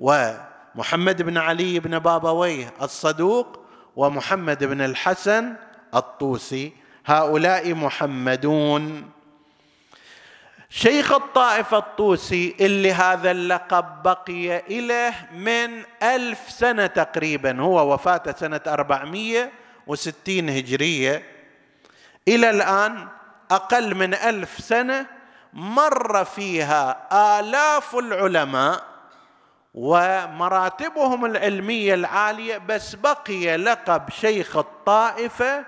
ومحمد 0.00 1.22
بن 1.22 1.36
علي 1.38 1.80
بن 1.80 1.98
بابويه 1.98 2.72
الصدوق 2.82 3.60
ومحمد 3.96 4.64
بن 4.64 4.80
الحسن 4.80 5.54
الطوسي. 5.94 6.72
هؤلاء 7.06 7.74
محمدون. 7.74 9.10
شيخ 10.70 11.12
الطائفة 11.12 11.78
الطوسي 11.78 12.56
اللي 12.60 12.92
هذا 12.92 13.30
اللقب 13.30 14.02
بقي 14.02 14.58
إليه 14.58 15.28
من 15.32 15.82
ألف 16.02 16.50
سنة 16.50 16.86
تقريبا 16.86 17.60
هو 17.60 17.94
وفاته 17.94 18.32
سنة 18.32 18.60
أربعمية 18.66 19.52
وستين 19.86 20.48
هجرية. 20.48 21.22
إلى 22.28 22.50
الآن 22.50 23.08
أقل 23.50 23.94
من 23.94 24.14
ألف 24.14 24.58
سنة 24.58 25.06
مر 25.52 26.24
فيها 26.24 27.08
آلاف 27.40 27.96
العلماء 27.96 28.84
ومراتبهم 29.74 31.24
العلمية 31.24 31.94
العالية 31.94 32.58
بس 32.58 32.94
بقي 32.94 33.56
لقب 33.56 34.10
شيخ 34.10 34.56
الطائفة 34.56 35.64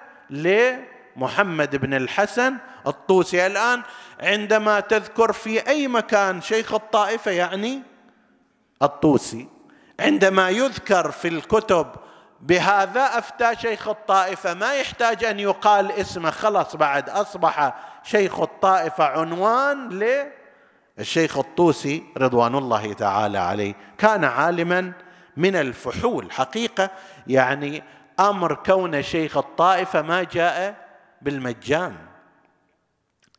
لمحمد 1.21 1.77
بن 1.77 1.95
الحسن 1.95 2.57
الطوسي. 2.87 3.47
الآن 3.47 3.83
عندما 4.21 4.81
تذكر 4.81 5.33
في 5.33 5.69
أي 5.69 5.89
مكان 5.89 6.41
شيخ 6.41 6.75
الطائفة 6.75 7.31
يعني 7.31 7.83
الطوسي 8.83 9.49
عندما 10.01 10.51
يذكر 10.51 11.11
في 11.11 11.29
الكتب 11.29 11.87
بهذا 12.41 13.19
أفتى 13.19 13.57
شيخ 13.57 13.89
الطائفة 13.89 14.55
ما 14.55 14.75
يحتاج 14.75 15.25
أن 15.25 15.41
يقال 15.41 15.93
اسمه 15.93 16.31
خلاص 16.31 16.77
بعد 16.77 17.09
أصبح 17.09 17.75
شيخ 18.03 18.41
الطائفة 18.41 19.05
عنوان 19.05 19.89
للشيخ 20.99 21.39
الطوسي 21.39 22.03
رضوان 22.19 22.55
الله 22.55 22.93
تعالى 22.93 23.39
عليه. 23.39 23.75
كان 23.99 24.25
عالما 24.25 24.93
من 25.37 25.57
الفحول 25.57 26.33
حقيقة 26.33 26.91
يعني 27.27 27.83
أمر 28.21 28.55
كون 28.55 29.03
شيخ 29.03 29.37
الطائفة 29.37 30.03
ما 30.03 30.23
جاء 30.23 30.90
بالمجان. 31.23 31.97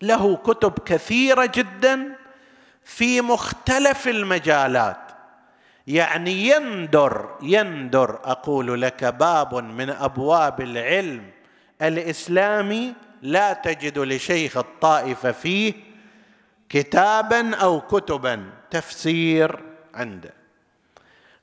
له 0.01 0.35
كتب 0.35 0.79
كثيرة 0.85 1.51
جدا 1.55 2.15
في 2.83 3.21
مختلف 3.21 4.07
المجالات. 4.07 4.97
يعني 5.87 6.49
يندر 6.49 7.37
يندر 7.41 8.19
أقول 8.23 8.81
لك 8.81 9.03
باب 9.03 9.55
من 9.55 9.89
أبواب 9.89 10.61
العلم 10.61 11.31
الإسلامي. 11.81 12.93
لا 13.21 13.53
تجد 13.53 13.99
لشيخ 13.99 14.57
الطائفة 14.57 15.31
فيه 15.31 15.73
كتابا 16.69 17.55
أو 17.55 17.81
كتبا 17.81 18.49
تفسير 18.71 19.59
عنده. 19.93 20.33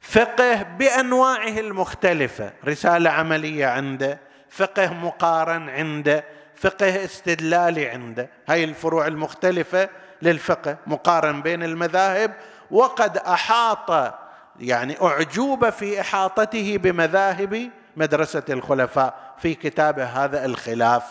فقه 0.00 0.62
بأنواعه 0.62 1.60
المختلفة 1.60 2.52
رسالة 2.64 3.10
عملية 3.10 3.66
عنده 3.66 4.27
فقه 4.50 4.92
مقارن 4.92 5.68
عنده 5.68 6.24
فقه 6.56 7.04
استدلالي 7.04 7.88
عنده 7.88 8.30
هاي 8.48 8.64
الفروع 8.64 9.06
المختلفة 9.06 9.88
للفقه 10.22 10.76
مقارن 10.86 11.42
بين 11.42 11.62
المذاهب. 11.62 12.34
وقد 12.70 13.16
أحاط 13.16 14.14
يعني 14.60 14.96
أعجوب 15.02 15.70
في 15.70 16.00
إحاطته 16.00 16.76
بمذاهب 16.76 17.70
مدرسة 17.96 18.42
الخلفاء 18.50 19.34
في 19.38 19.54
كتابه 19.54 20.04
هذا 20.04 20.44
الخلاف. 20.44 21.04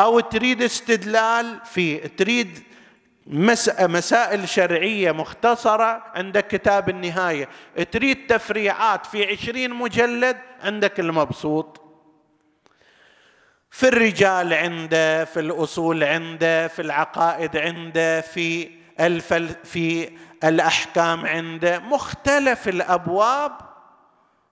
أو 0.00 0.20
تريد 0.20 0.62
استدلال 0.62 1.60
في 1.64 1.98
تريد 1.98 2.62
مسائل 3.26 4.48
شرعية 4.48 5.12
مختصرة 5.12 6.02
عندك 6.14 6.46
كتاب 6.46 6.88
النهاية. 6.88 7.48
تريد 7.92 8.26
تفريعات 8.26 9.06
في 9.06 9.32
عشرين 9.32 9.70
مجلد 9.70 10.36
عندك 10.62 11.00
المبسوط. 11.00 11.82
في 13.70 13.88
الرجال 13.88 14.54
عنده 14.54 15.24
في 15.24 15.40
الأصول 15.40 16.04
عنده 16.04 16.68
في 16.68 16.82
العقائد 16.82 17.56
عنده 17.56 18.20
في 18.20 18.70
الفل 19.00 19.48
في 19.64 20.10
الأحكام 20.44 21.26
عنده. 21.26 21.78
مختلف 21.78 22.68
الأبواب 22.68 23.52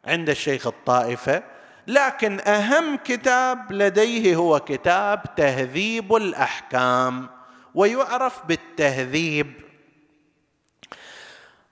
عند 0.05 0.31
الشيخ 0.31 0.67
الطائفة. 0.67 1.43
لكن 1.87 2.41
أهم 2.41 2.97
كتاب 2.97 3.73
لديه 3.73 4.37
هو 4.37 4.61
كتاب 4.61 5.23
تهذيب 5.37 6.15
الأحكام. 6.15 7.34
ويعرف 7.75 8.47
بالتهذيب. 8.47 9.53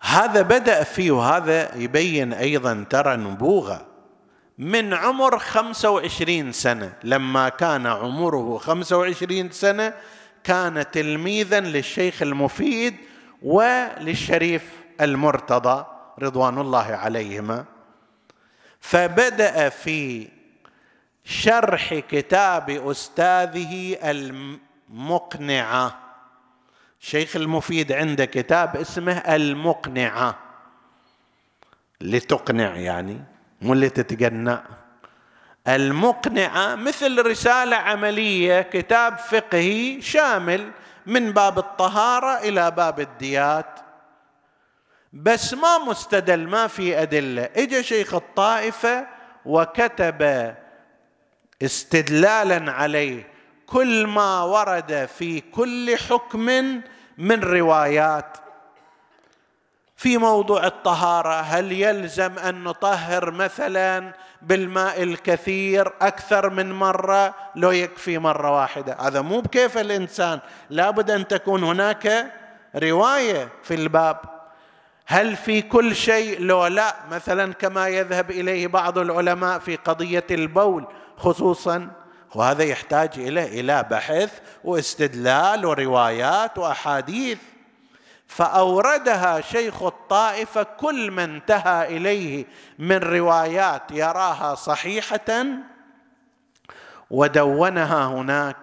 هذا 0.00 0.42
بدأ 0.42 0.82
فيه 0.82 1.10
وهذا 1.10 1.76
يبين 1.76 2.32
أيضا 2.32 2.84
ترى 2.90 3.16
نبوغة. 3.16 3.86
من 4.58 4.94
عمر 4.94 5.38
خمسة 5.38 5.90
وعشرين 5.90 6.52
سنة 6.52 6.92
لما 7.04 7.48
كان 7.48 7.86
عمره 7.86 8.58
خمسة 8.58 8.96
وعشرين 8.98 9.50
سنة 9.50 9.94
كان 10.44 10.90
تلميذا 10.90 11.60
للشيخ 11.60 12.22
المفيد 12.22 12.96
وللشريف 13.42 14.70
المرتضى 15.00 15.86
رضوان 16.22 16.58
الله 16.58 16.86
عليهما. 16.86 17.64
فبدأ 18.80 19.68
في 19.68 20.28
شرح 21.24 21.94
كتاب 21.94 22.70
أستاذه 22.70 23.96
المقنعه 24.92 25.98
شيخ 27.00 27.36
المفيد 27.36 27.92
عنده 27.92 28.24
كتاب 28.24 28.76
اسمه 28.76 29.12
المقنعة. 29.12 30.38
لتقنع 32.00 32.76
يعني 32.76 33.24
مو 33.62 33.72
اللي 33.72 33.88
تتقنع 33.88 34.62
المقنعة 35.68 36.74
مثل 36.74 37.26
رسالة 37.26 37.76
عملية 37.76 38.62
كتاب 38.62 39.18
فقهي 39.18 40.02
شامل 40.02 40.70
من 41.06 41.32
باب 41.32 41.58
الطهارة 41.58 42.38
إلى 42.38 42.70
باب 42.70 43.00
الديات. 43.00 43.80
بس 45.12 45.54
ما 45.54 45.78
مستدل 45.78 46.48
ما 46.48 46.66
في 46.66 47.02
أدلة. 47.02 47.48
اجى 47.56 47.82
شيخ 47.82 48.14
الطائفة 48.14 49.06
وكتب 49.44 50.54
استدلالا 51.62 52.72
عليه 52.72 53.31
كل 53.72 54.06
ما 54.06 54.42
ورد 54.42 55.08
في 55.18 55.40
كل 55.40 55.96
حكم 55.96 56.46
من 57.18 57.40
روايات. 57.40 58.36
في 59.96 60.18
موضوع 60.18 60.66
الطهارة 60.66 61.40
هل 61.40 61.72
يلزم 61.72 62.38
أن 62.38 62.64
نطهر 62.64 63.30
مثلا 63.30 64.12
بالماء 64.42 65.02
الكثير 65.02 65.92
أكثر 66.00 66.50
من 66.50 66.72
مرة؟ 66.72 67.34
لو 67.56 67.70
يكفي 67.70 68.18
مرة 68.18 68.60
واحدة. 68.60 68.96
هذا 69.00 69.20
مو 69.20 69.40
بكيف 69.40 69.78
الإنسان. 69.78 70.40
لابد 70.70 71.10
أن 71.10 71.28
تكون 71.28 71.64
هناك 71.64 72.32
رواية 72.76 73.48
في 73.62 73.74
الباب. 73.74 74.16
هل 75.06 75.36
في 75.36 75.62
كل 75.62 75.96
شيء؟ 75.96 76.40
لو 76.40 76.66
لا 76.66 76.94
مثلا 77.10 77.52
كما 77.52 77.88
يذهب 77.88 78.30
إليه 78.30 78.66
بعض 78.66 78.98
العلماء 78.98 79.58
في 79.58 79.76
قضية 79.76 80.26
البول 80.30 80.86
خصوصا 81.16 82.01
وهذا 82.34 82.64
يحتاج 82.64 83.10
إلى 83.16 83.60
إلى 83.60 83.82
بحث 83.90 84.40
واستدلال 84.64 85.66
وروايات 85.66 86.58
وأحاديث. 86.58 87.38
فأوردها 88.26 89.40
شيخ 89.40 89.82
الطائفة 89.82 90.62
كل 90.62 91.10
ما 91.10 91.24
انتهى 91.24 91.96
إليه 91.96 92.44
من 92.78 92.96
روايات 92.96 93.82
يراها 93.90 94.54
صحيحة 94.54 95.44
ودونها 97.10 98.06
هناك 98.06 98.56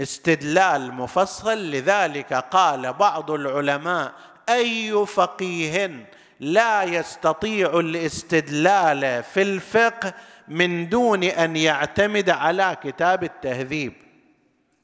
استدلال 0.00 0.92
مفصل. 0.94 1.58
لذلك 1.70 2.32
قال 2.32 2.92
بعض 2.92 3.30
العلماء 3.30 4.12
أي 4.48 5.06
فقيه 5.06 6.06
لا 6.40 6.82
يستطيع 6.82 7.80
الاستدلال 7.80 9.22
في 9.22 9.42
الفقه 9.42 10.14
من 10.48 10.88
دون 10.88 11.24
أن 11.24 11.56
يعتمد 11.56 12.30
على 12.30 12.76
كتاب 12.82 13.24
التهذيب. 13.24 13.92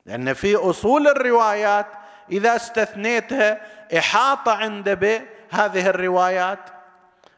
لأن 0.06 0.32
في 0.32 0.56
أصول 0.56 1.08
الروايات 1.08 1.86
إذا 2.30 2.56
استثنيتها 2.56 3.60
إحاطة 3.98 4.52
عند 4.52 4.88
بهذه 4.88 5.86
الروايات. 5.86 6.58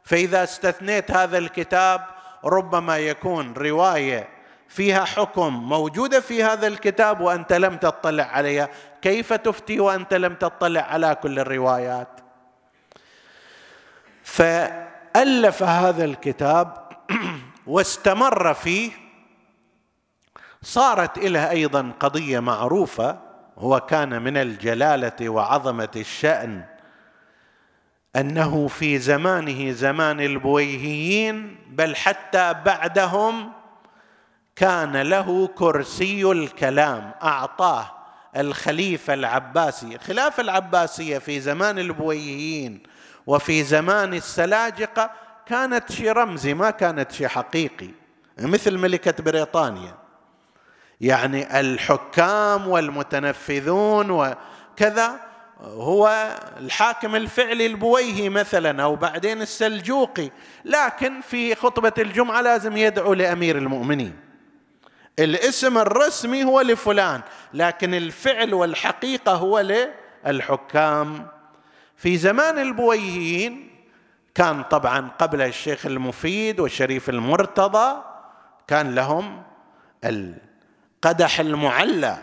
فإذا 0.04 0.44
استثنيت 0.44 1.10
هذا 1.10 1.38
الكتاب 1.38 2.04
ربما 2.44 2.98
يكون 2.98 3.52
رواية 3.52 4.28
فيها 4.68 5.04
حكم 5.04 5.54
موجودة 5.68 6.20
في 6.20 6.44
هذا 6.44 6.66
الكتاب 6.66 7.20
وأنت 7.20 7.52
لم 7.52 7.76
تطلع 7.76 8.24
عليها. 8.24 8.68
كيف 9.02 9.32
تفتي 9.32 9.80
وأنت 9.80 10.14
لم 10.14 10.34
تطلع 10.34 10.80
على 10.80 11.14
كل 11.14 11.38
الروايات؟ 11.38 12.08
فألف 14.28 15.62
هذا 15.62 16.04
الكتاب 16.04 16.88
واستمر 17.68 18.54
فيه 18.54 18.90
صارت 20.62 21.18
له 21.18 21.50
أيضا 21.50 21.92
قضية 22.00 22.40
معروفة 22.40 23.18
هو 23.58 23.80
كان 23.80 24.22
من 24.22 24.36
الجلالة 24.36 25.28
وعظمة 25.28 25.88
الشأن 25.96 26.64
أنه 28.16 28.68
في 28.68 28.98
زمانه 28.98 29.70
زمان 29.70 30.20
البويهيين 30.20 31.58
بل 31.70 31.96
حتى 31.96 32.54
بعدهم 32.64 33.52
كان 34.56 34.96
له 34.96 35.46
كرسي 35.54 36.32
الكلام 36.32 37.12
أعطاه 37.22 37.90
الخليفة 38.36 39.14
العباسي. 39.14 39.98
خلاف 39.98 40.40
العباسية 40.40 41.18
في 41.18 41.40
زمان 41.40 41.78
البويهيين 41.78 42.82
وفي 43.26 43.64
زمان 43.64 44.14
السلاجقة 44.14 45.10
كانت 45.48 45.92
شيء 45.92 46.12
رمزي 46.12 46.54
ما 46.54 46.70
كانت 46.70 47.12
شيء 47.12 47.28
حقيقي. 47.28 47.90
مثل 48.38 48.78
ملكة 48.78 49.22
بريطانيا. 49.22 49.94
يعني 51.00 51.60
الحكام 51.60 52.68
والمتنفذون 52.68 54.10
وكذا 54.10 55.20
هو 55.60 56.36
الحاكم 56.60 57.16
الفعلي 57.16 57.66
البويهي 57.66 58.28
مثلا 58.28 58.82
أو 58.82 58.96
بعدين 58.96 59.42
السلجوقي. 59.42 60.30
لكن 60.64 61.20
في 61.20 61.54
خطبة 61.54 61.92
الجمعة 61.98 62.40
لازم 62.40 62.76
يدعو 62.76 63.14
لأمير 63.14 63.58
المؤمنين. 63.58 64.16
الاسم 65.18 65.78
الرسمي 65.78 66.44
هو 66.44 66.60
لفلان 66.60 67.20
لكن 67.54 67.94
الفعل 67.94 68.54
والحقيقة 68.54 69.32
هو 69.32 69.60
للحكام. 70.26 71.26
في 71.96 72.16
زمان 72.16 72.58
البويهيين 72.58 73.67
كان 74.38 74.62
طبعا 74.62 75.08
قبل 75.18 75.42
الشيخ 75.42 75.86
المفيد 75.86 76.60
والشريف 76.60 77.08
المرتضى 77.08 78.02
كان 78.66 78.94
لهم 78.94 79.42
القدح 80.04 81.40
المعلى. 81.40 82.18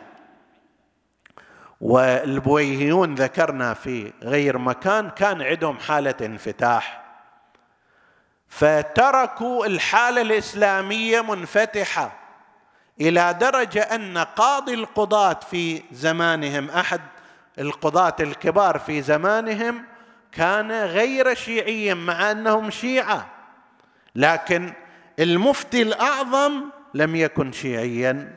والبويهيون 1.82 3.16
ذكرنا 3.16 3.74
في 3.74 4.13
غير 4.24 4.57
مكان 4.57 5.09
كان 5.09 5.41
عندهم 5.41 5.80
حالة 5.80 6.16
انفتاح. 6.22 7.03
فتركوا 8.47 9.66
الحالة 9.66 10.22
الإسلامية 10.22 11.22
منفتحة 11.22 12.11
إلى 13.01 13.34
درجة 13.34 13.82
أن 13.82 14.18
قاضي 14.18 14.74
القضاة 14.74 15.39
في 15.51 15.84
زمانهم 15.91 16.70
أحد 16.70 17.01
القضاة 17.59 18.16
الكبار 18.20 18.80
في 18.80 19.01
زمانهم 19.01 19.95
كان 20.36 20.72
غير 20.72 21.34
شيعيا 21.34 21.94
مع 21.94 22.32
أنهم 22.32 22.70
شيعة 22.70 23.28
لكن 24.16 24.74
المفتي 25.20 25.82
الأعظم 25.82 26.64
لم 26.94 27.16
يكن 27.16 27.52
شيعيا. 27.52 28.36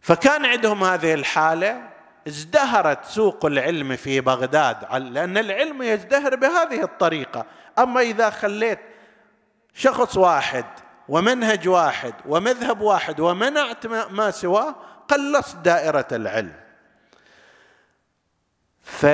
فكان 0.00 0.44
عندهم 0.44 0.84
هذه 0.84 1.14
الحالة 1.14 1.90
ازدهرت 2.28 3.04
سوق 3.04 3.46
العلم 3.46 3.96
في 3.96 4.20
بغداد 4.20 4.76
لأن 5.02 5.38
العلم 5.38 5.82
يزدهر 5.82 6.36
بهذه 6.36 6.82
الطريقة. 6.82 7.46
أما 7.78 8.00
إذا 8.00 8.30
خليت 8.30 8.80
شخص 9.74 10.16
واحد 10.16 10.64
ومنهج 11.08 11.68
واحد 11.68 12.14
ومذهب 12.26 12.80
واحد 12.80 13.20
ومنعت 13.20 13.86
ما 13.86 14.30
سواه 14.30 14.74
قلصت 15.08 15.56
دائرة 15.56 16.08
العلم. 16.12 16.52
ف 18.82 19.06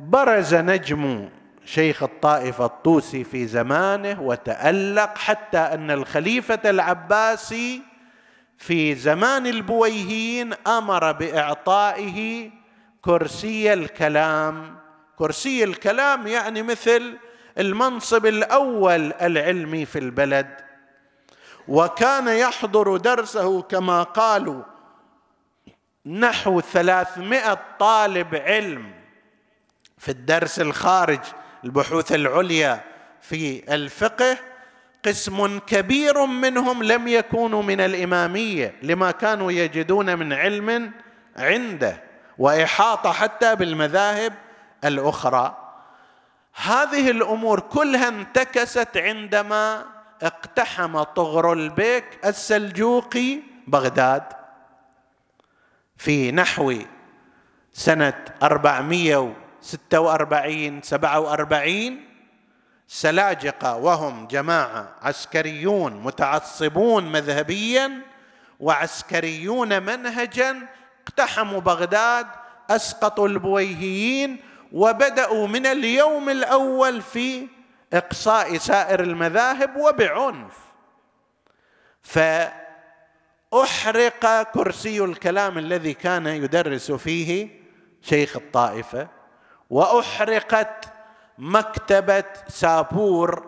برز 0.00 0.54
نجم 0.54 1.28
شيخ 1.64 2.02
الطائفه 2.02 2.64
الطوسي 2.64 3.24
في 3.24 3.46
زمانه 3.46 4.22
وتألق 4.22 5.18
حتى 5.18 5.58
أن 5.58 5.90
الخليفة 5.90 6.60
العباسي 6.64 7.82
في 8.58 8.94
زمان 8.94 9.46
البويهيين 9.46 10.52
أمر 10.66 11.12
بإعطائه 11.12 12.50
كرسي 13.02 13.72
الكلام. 13.72 14.76
كرسي 15.16 15.64
الكلام 15.64 16.26
يعني 16.26 16.62
مثل 16.62 17.16
المنصب 17.58 18.26
الأول 18.26 19.12
العلمي 19.12 19.84
في 19.84 19.98
البلد. 19.98 20.56
وكان 21.68 22.28
يحضر 22.28 22.96
درسه 22.96 23.62
كما 23.62 24.02
قالوا 24.02 24.62
نحو 26.06 26.60
ثلاثمائة 26.60 27.58
طالب 27.78 28.34
علم. 28.34 28.99
في 30.00 30.08
الدرس 30.08 30.60
الخارج 30.60 31.20
البحوث 31.64 32.12
العليا 32.12 32.80
في 33.20 33.74
الفقه 33.74 34.38
قسم 35.04 35.58
كبير 35.58 36.26
منهم 36.26 36.82
لم 36.82 37.08
يكونوا 37.08 37.62
من 37.62 37.80
الإمامية 37.80 38.74
لما 38.82 39.10
كانوا 39.10 39.52
يجدون 39.52 40.18
من 40.18 40.32
علم 40.32 40.92
عنده 41.36 42.02
وإحاطة 42.38 43.12
حتى 43.12 43.56
بالمذاهب 43.56 44.32
الأخرى. 44.84 45.56
هذه 46.54 47.10
الأمور 47.10 47.60
كلها 47.60 48.08
انتكست 48.08 48.96
عندما 48.96 49.84
اقتحم 50.22 51.02
طغرل 51.02 51.68
بيك 51.68 52.04
السلجوقي 52.24 53.38
بغداد 53.66 54.22
في 55.96 56.32
نحو 56.32 56.74
سنة 59.62 59.80
446 59.92 60.82
47 60.82 62.10
سلاجقة 62.88 63.76
وهم 63.76 64.26
جماعة 64.26 64.94
عسكريون 65.02 65.92
متعصبون 65.92 67.12
مذهبيا 67.12 68.02
وعسكريون 68.60 69.82
منهجا 69.82 70.68
اقتحموا 71.02 71.60
بغداد 71.60 72.26
أسقطوا 72.70 73.28
البويهيين 73.28 74.36
وبدأوا 74.72 75.46
من 75.46 75.66
اليوم 75.66 76.28
الأول 76.28 77.02
في 77.02 77.48
إقصاء 77.92 78.58
سائر 78.58 79.00
المذاهب 79.00 79.76
وبعنف. 79.76 80.58
فأحرق 83.52 84.42
كرسي 84.42 85.04
الكلام 85.04 85.58
الذي 85.58 85.94
كان 85.94 86.26
يدرس 86.26 86.92
فيه 86.92 87.48
شيخ 88.02 88.36
الطائفة. 88.36 89.19
وأحرقت 89.70 90.84
مكتبة 91.38 92.24
سابور 92.48 93.46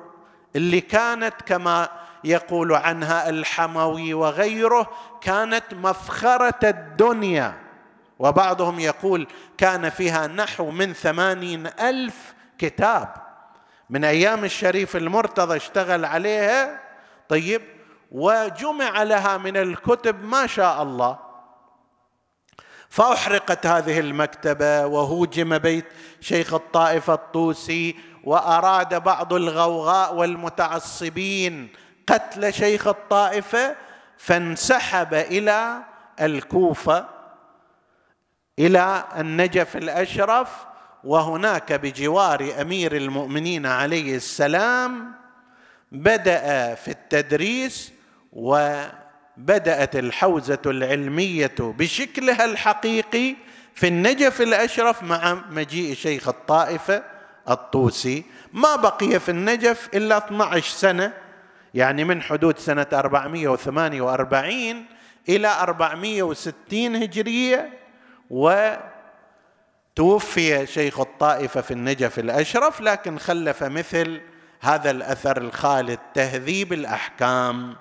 اللي 0.56 0.80
كانت 0.80 1.34
كما 1.46 1.88
يقول 2.24 2.74
عنها 2.74 3.28
الحموي 3.28 4.14
وغيره 4.14 4.90
كانت 5.20 5.64
مفخرة 5.72 6.58
الدنيا. 6.68 7.54
وبعضهم 8.18 8.80
يقول 8.80 9.26
كان 9.58 9.90
فيها 9.90 10.26
نحو 10.26 10.70
من 10.70 10.92
ثمانين 10.92 11.66
ألف 11.66 12.34
كتاب. 12.58 13.14
من 13.90 14.04
أيام 14.04 14.44
الشريف 14.44 14.96
المرتضى 14.96 15.56
اشتغل 15.56 16.04
عليها. 16.04 16.80
طيب 17.28 17.62
وجمع 18.12 19.02
لها 19.02 19.36
من 19.36 19.56
الكتب 19.56 20.24
ما 20.24 20.46
شاء 20.46 20.82
الله. 20.82 21.18
فأحرقت 22.92 23.66
هذه 23.66 24.00
المكتبة 24.00 24.86
وهوجم 24.86 25.58
بيت 25.58 25.84
شيخ 26.20 26.54
الطائفة 26.54 27.14
الطوسي 27.14 27.96
وأراد 28.24 29.02
بعض 29.02 29.32
الغوغاء 29.32 30.14
والمتعصبين 30.14 31.68
قتل 32.06 32.54
شيخ 32.54 32.86
الطائفة 32.86 33.76
فانسحب 34.18 35.14
إلى 35.14 35.78
الكوفة 36.20 37.06
إلى 38.58 39.04
النجف 39.16 39.76
الأشرف 39.76 40.48
وهناك 41.04 41.72
بجوار 41.72 42.52
أمير 42.60 42.96
المؤمنين 42.96 43.66
عليه 43.66 44.16
السلام 44.16 45.12
بدأ 45.92 46.74
في 46.74 46.90
التدريس 46.90 47.92
وبدات 49.38 49.96
الحوزة 49.96 50.58
العلمية 50.66 51.54
بشكلها 51.58 52.44
الحقيقي 52.44 53.36
في 53.74 53.88
النجف 53.88 54.40
الأشرف 54.40 55.02
مع 55.02 55.38
مجيء 55.50 55.94
شيخ 55.94 56.28
الطائفه 56.28 57.02
الطوسي. 57.50 58.24
ما 58.52 58.76
بقي 58.76 59.20
في 59.20 59.28
النجف 59.28 59.88
إلا 59.94 60.18
12 60.18 60.70
سنة 60.70 61.12
يعني 61.74 62.04
من 62.04 62.22
حدود 62.22 62.58
سنة 62.58 62.86
448 62.92 64.84
إلى 65.28 65.48
460 65.48 66.96
هجرية 66.96 67.70
وتوفي 68.30 68.86
شيخ 70.66 71.00
الطائفه 71.00 71.60
في 71.60 71.70
النجف 71.70 72.18
الأشرف 72.18 72.80
لكن 72.80 73.18
خلف 73.18 73.62
مثل 73.62 74.20
هذا 74.60 74.90
الأثر 74.90 75.36
الخالد 75.36 75.98
تهذيب 76.14 76.72
الأحكام. 76.72 77.76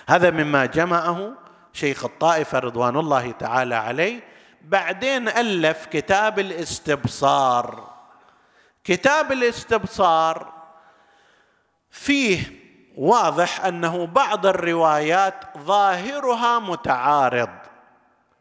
هذا 0.08 0.30
مما 0.32 0.66
جمعه 0.66 1.43
شيخ 1.74 2.06
الطائفة 2.06 2.60
رضوان 2.60 2.98
الله 2.98 3.32
تعالى 3.32 3.76
عليه. 3.76 4.20
بعدين 4.62 5.28
ألف 5.28 5.86
كتاب 5.86 6.40
الاستبصار. 6.40 7.90
كتاب 8.84 9.32
الاستبصار 9.32 10.54
فيه 11.92 12.40
واضح 12.98 13.66
أنه 13.66 14.06
بعض 14.06 14.46
الروايات 14.46 15.36
ظاهرها 15.58 16.60
متعارض. 16.60 17.50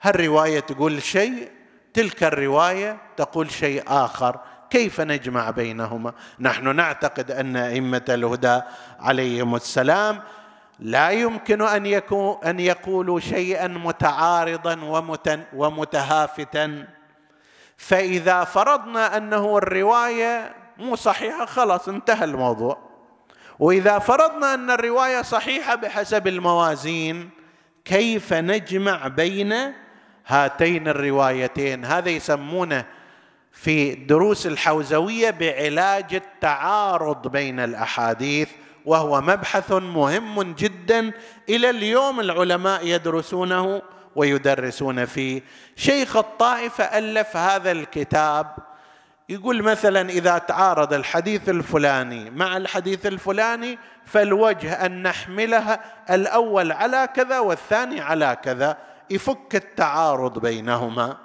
هالروايه 0.03 0.61
تقول 0.61 1.03
شيء؟ 1.03 1.51
تلك 1.95 2.22
الرواية 2.24 2.99
تقول 3.16 3.51
شيء 3.51 3.83
آخر. 3.87 4.41
كيف 4.70 5.01
نجمع 5.01 5.51
بينهما؟ 5.51 6.12
نحن 6.41 6.76
نعتقد 6.76 7.30
أن 7.30 7.57
أئمة 7.57 8.05
الهدى 8.09 8.61
عليهم 9.01 9.55
السلام 9.55 10.22
لا 10.79 11.11
يمكن 11.11 11.62
أن 11.62 11.87
يكون 11.87 12.37
أن 12.45 12.61
يقولوا 12.61 13.20
شيئا 13.20 13.66
متعارضا 13.68 14.79
ومتهافتا. 15.55 16.87
فإذا 17.77 18.45
فرضنا 18.45 19.16
أنه 19.16 19.59
الرواية 19.59 20.55
مو 20.79 20.97
صحيحة 20.97 21.47
خلاص 21.47 21.89
انتهى 21.89 22.25
الموضوع. 22.25 22.79
وإذا 23.59 23.99
فرضنا 23.99 24.55
أن 24.55 24.70
الرواية 24.70 25.23
صحيحة 25.23 25.75
بحسب 25.75 26.27
الموازين 26.27 27.31
كيف 27.85 28.33
نجمع 28.33 29.09
بين 29.09 29.55
هاتين 30.27 30.89
الروايتين؟ 30.89 31.85
هذا 31.85 32.11
يسمونه 32.11 32.85
في 33.53 33.95
دروس 33.95 34.47
الحوزوية 34.47 35.31
بعلاج 35.31 36.14
التعارض 36.14 37.29
بين 37.29 37.61
الأحاديث. 37.61 38.49
وهو 38.85 39.20
مبحث 39.20 39.72
مهم 39.72 40.43
جدا 40.43 41.12
إلى 41.49 41.70
اليوم 41.70 42.20
العلماء 42.20 42.87
يدرسونه 42.87 43.83
ويدرسون 44.16 45.05
فيه. 45.05 45.43
شيخ 45.76 46.16
الطائفه 46.16 46.85
ألف 46.85 47.37
هذا 47.37 47.72
الكتاب 47.72 48.57
يقول 49.28 49.62
مثلا 49.62 50.11
إذا 50.11 50.39
تعارض 50.39 50.93
الحديث 50.93 51.49
الفلاني 51.49 52.30
مع 52.30 52.57
الحديث 52.57 53.07
الفلاني 53.07 53.78
فالوجه 54.05 54.87
أن 54.87 55.03
نحملها 55.03 55.80
الأول 56.11 56.72
على 56.72 57.09
كذا 57.14 57.39
والثاني 57.39 58.01
على 58.01 58.37
كذا 58.43 58.78
يفك 59.11 59.55
التعارض 59.55 60.39
بينهما. 60.39 61.16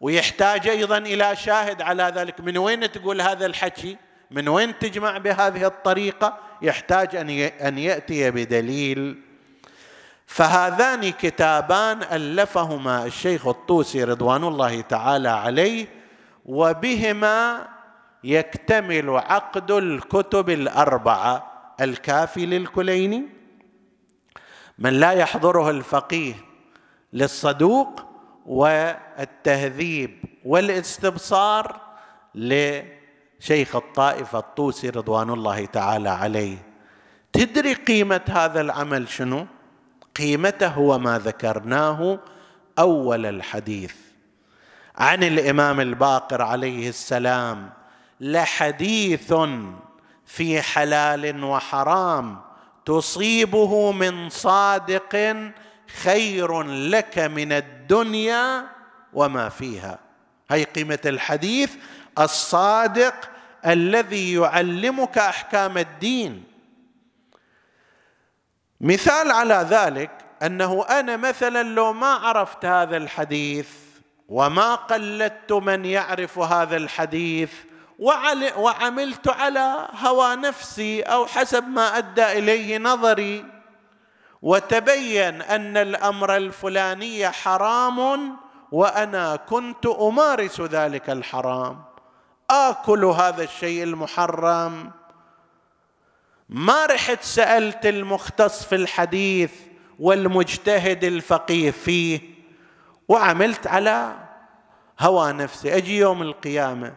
ويحتاج 0.00 0.68
أيضا 0.68 0.98
إلى 0.98 1.36
شاهد 1.36 1.82
على 1.82 2.12
ذلك. 2.16 2.40
من 2.40 2.58
وين 2.58 2.92
تقول 2.92 3.20
هذا 3.20 3.46
الحكي؟ 3.46 3.96
من 4.30 4.48
وين 4.48 4.78
تجمع 4.78 5.18
بهذه 5.18 5.66
الطريقة؟ 5.66 6.38
يحتاج 6.62 7.16
أن 7.16 7.30
أن 7.40 7.78
يأتي 7.78 8.30
بدليل. 8.30 9.22
فهذان 10.26 11.10
كتابان 11.10 12.02
ألفهما 12.02 13.06
الشيخ 13.06 13.46
الطوسي 13.46 14.04
رضوان 14.04 14.44
الله 14.44 14.80
تعالى 14.80 15.28
عليه 15.28 15.86
وبهما 16.44 17.68
يكتمل 18.24 19.10
عقد 19.10 19.70
الكتب 19.70 20.50
الأربعة. 20.50 21.58
الكافي 21.80 22.46
للكليني 22.46 23.28
من 24.78 24.92
لا 25.00 25.12
يحضره 25.12 25.70
الفقيه 25.70 26.34
للصدوق 27.12 28.04
والتهذيب 28.46 30.24
والإستبصار 30.44 31.80
لشيخ 33.40 33.76
الطائفة 33.76 34.38
الطوسي 34.38 34.90
رضوان 34.90 35.30
الله 35.30 35.66
تعالى 35.66 36.08
عليه. 36.08 36.58
تدري 37.32 37.74
قيمة 37.74 38.20
هذا 38.28 38.60
العمل 38.60 39.08
شنو؟ 39.08 39.46
قيمته 40.16 40.66
هو 40.66 40.98
ما 40.98 41.18
ذكرناه 41.18 42.18
أول 42.78 43.26
الحديث. 43.26 43.94
عن 44.96 45.22
الإمام 45.22 45.80
الباقر 45.80 46.42
عليه 46.42 46.88
السلام 46.88 47.70
لحديث 48.20 49.34
في 50.26 50.62
حلال 50.62 51.44
وحرام 51.44 52.38
تصيبه 52.84 53.92
من 53.92 54.28
صادق 54.28 55.36
خير 56.02 56.62
لك 56.62 57.18
من 57.18 57.52
الدنيا 57.52 58.64
وما 59.12 59.48
فيها. 59.48 59.98
هي 60.50 60.64
قيمة 60.64 60.98
الحديث 61.06 61.70
الصادق 62.18 63.14
الذي 63.66 64.34
يعلمك 64.34 65.18
أحكام 65.18 65.78
الدين. 65.78 66.44
مثال 68.80 69.30
على 69.30 69.66
ذلك 69.70 70.10
أنه 70.42 70.84
أنا 70.90 71.16
مثلا 71.16 71.62
لو 71.62 71.92
ما 71.92 72.06
عرفت 72.06 72.64
هذا 72.64 72.96
الحديث 72.96 73.68
وما 74.28 74.74
قلدت 74.74 75.52
من 75.52 75.84
يعرف 75.84 76.38
هذا 76.38 76.76
الحديث 76.76 77.52
وعملت 78.56 79.28
على 79.28 79.88
هوى 80.00 80.36
نفسي 80.36 81.02
أو 81.02 81.26
حسب 81.26 81.68
ما 81.68 81.98
أدى 81.98 82.24
إليه 82.38 82.78
نظري 82.78 83.44
وتبين 84.42 85.42
أن 85.42 85.76
الأمر 85.76 86.36
الفلاني 86.36 87.28
حرام 87.28 88.36
وأنا 88.72 89.36
كنت 89.36 89.86
أمارس 89.86 90.60
ذلك 90.60 91.10
الحرام. 91.10 91.87
آكل 92.50 93.04
هذا 93.04 93.42
الشيء 93.42 93.82
المحرم. 93.82 94.90
ما 96.48 96.86
رحت 96.86 97.22
سألت 97.22 97.86
المختص 97.86 98.64
في 98.64 98.74
الحديث 98.74 99.52
والمجتهد 99.98 101.04
الفقيه 101.04 101.70
فيه 101.70 102.20
وعملت 103.08 103.66
على 103.66 104.12
هوى 105.00 105.32
نفسي. 105.32 105.76
أجي 105.76 105.98
يوم 105.98 106.22
القيامة 106.22 106.94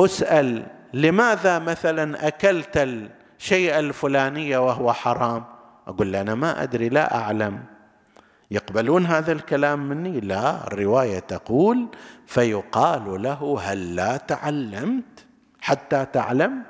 أسأل 0.00 0.66
لماذا 0.92 1.58
مثلا 1.58 2.28
أكلت 2.28 2.76
الشيء 2.76 3.78
الفلاني 3.78 4.56
وهو 4.56 4.92
حرام؟ 4.92 5.44
أقول 5.86 6.12
له 6.12 6.20
أنا 6.20 6.34
ما 6.34 6.62
أدري 6.62 6.88
لا 6.88 7.14
أعلم. 7.14 7.73
يقبلون 8.50 9.06
هذا 9.06 9.32
الكلام 9.32 9.88
مني؟ 9.88 10.20
لا. 10.20 10.66
الرواية 10.66 11.18
تقول 11.18 11.88
فيقال 12.26 13.22
له 13.22 13.58
هل 13.62 13.96
لا 13.96 14.16
تعلمت؟ 14.16 15.26
حتى 15.60 16.06
تعلم. 16.12 16.62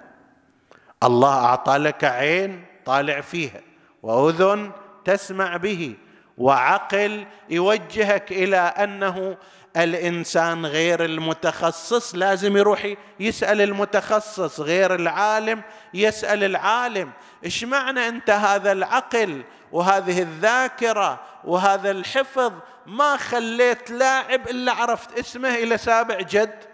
الله 1.03 1.45
أعطى 1.45 1.77
لك 1.77 2.05
عين 2.05 2.65
طالع 2.85 3.21
فيها 3.21 3.61
وأذن 4.03 4.71
تسمع 5.05 5.57
به 5.57 5.95
وعقل 6.39 7.27
يوجهك 7.51 8.33
إلى 8.33 8.57
أنه 8.57 9.37
الإنسان 9.77 10.67
غير 10.67 11.05
المتخصص 11.05 12.15
لازم 12.15 12.57
يروح 12.57 12.95
يسأل 13.21 13.61
المتخصص 13.61 14.61
غير 14.61 14.95
العالم 14.95 15.63
يسأل 15.95 16.45
العالم. 16.45 17.11
إيش 17.45 17.65
معنى 17.65 18.09
أنت 18.09 18.31
هذا 18.31 18.73
العقل؟ 18.73 19.43
وهذه 19.75 20.23
الذاكرة 20.23 21.21
وهذا 21.45 21.91
الحفظ 21.91 22.53
ما 22.87 23.17
خليت 23.17 23.91
لاعب 23.91 24.49
إلا 24.49 24.73
عرفت 24.73 25.19
اسمه 25.19 25.55
إلى 25.55 25.79
سابع 25.79 26.21
جد. 26.21 26.65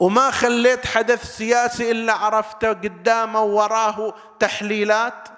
وما 0.00 0.30
خليت 0.30 0.86
حدث 0.86 1.36
سياسي 1.36 1.90
إلا 1.90 2.12
عرفته 2.12 2.68
قدامه 2.68 3.42
وراه 3.42 4.14
تحليلات. 4.38 5.28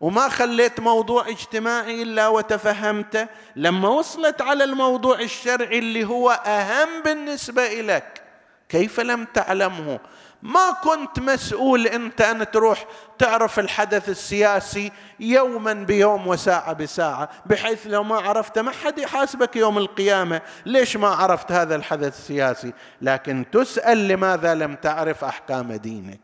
وما 0.00 0.28
خليت 0.28 0.80
موضوع 0.80 1.28
اجتماعي 1.28 2.02
إلا 2.02 2.28
وتفهمته. 2.28 3.26
لما 3.56 3.88
وصلت 3.88 4.42
على 4.42 4.64
الموضوع 4.64 5.20
الشرعي 5.20 5.78
اللي 5.78 6.04
هو 6.04 6.30
أهم 6.30 7.02
بالنسبة 7.02 7.68
لك 7.68 8.22
كيف 8.68 9.00
لم 9.00 9.24
تعلمه؟ 9.24 10.00
ما 10.42 10.70
كنت 10.84 11.18
مسؤول 11.18 11.86
انت 11.86 12.20
ان 12.20 12.50
تروح 12.50 12.84
تعرف 13.18 13.58
الحدث 13.58 14.08
السياسي 14.08 14.92
يوما 15.20 15.72
بيوم 15.72 16.26
وساعة 16.26 16.72
بساعة 16.72 17.28
بحيث 17.46 17.86
لو 17.86 18.02
ما 18.02 18.16
عرفت 18.16 18.58
ما 18.58 18.70
حد 18.70 18.98
يحاسبك 18.98 19.56
يوم 19.56 19.78
القيامة. 19.78 20.40
ليش 20.66 20.96
ما 20.96 21.08
عرفت 21.08 21.52
هذا 21.52 21.76
الحدث 21.76 22.18
السياسي؟ 22.18 22.72
لكن 23.02 23.44
تسأل 23.52 24.08
لماذا 24.08 24.54
لم 24.54 24.74
تعرف 24.74 25.24
أحكام 25.24 25.72
دينك. 25.72 26.20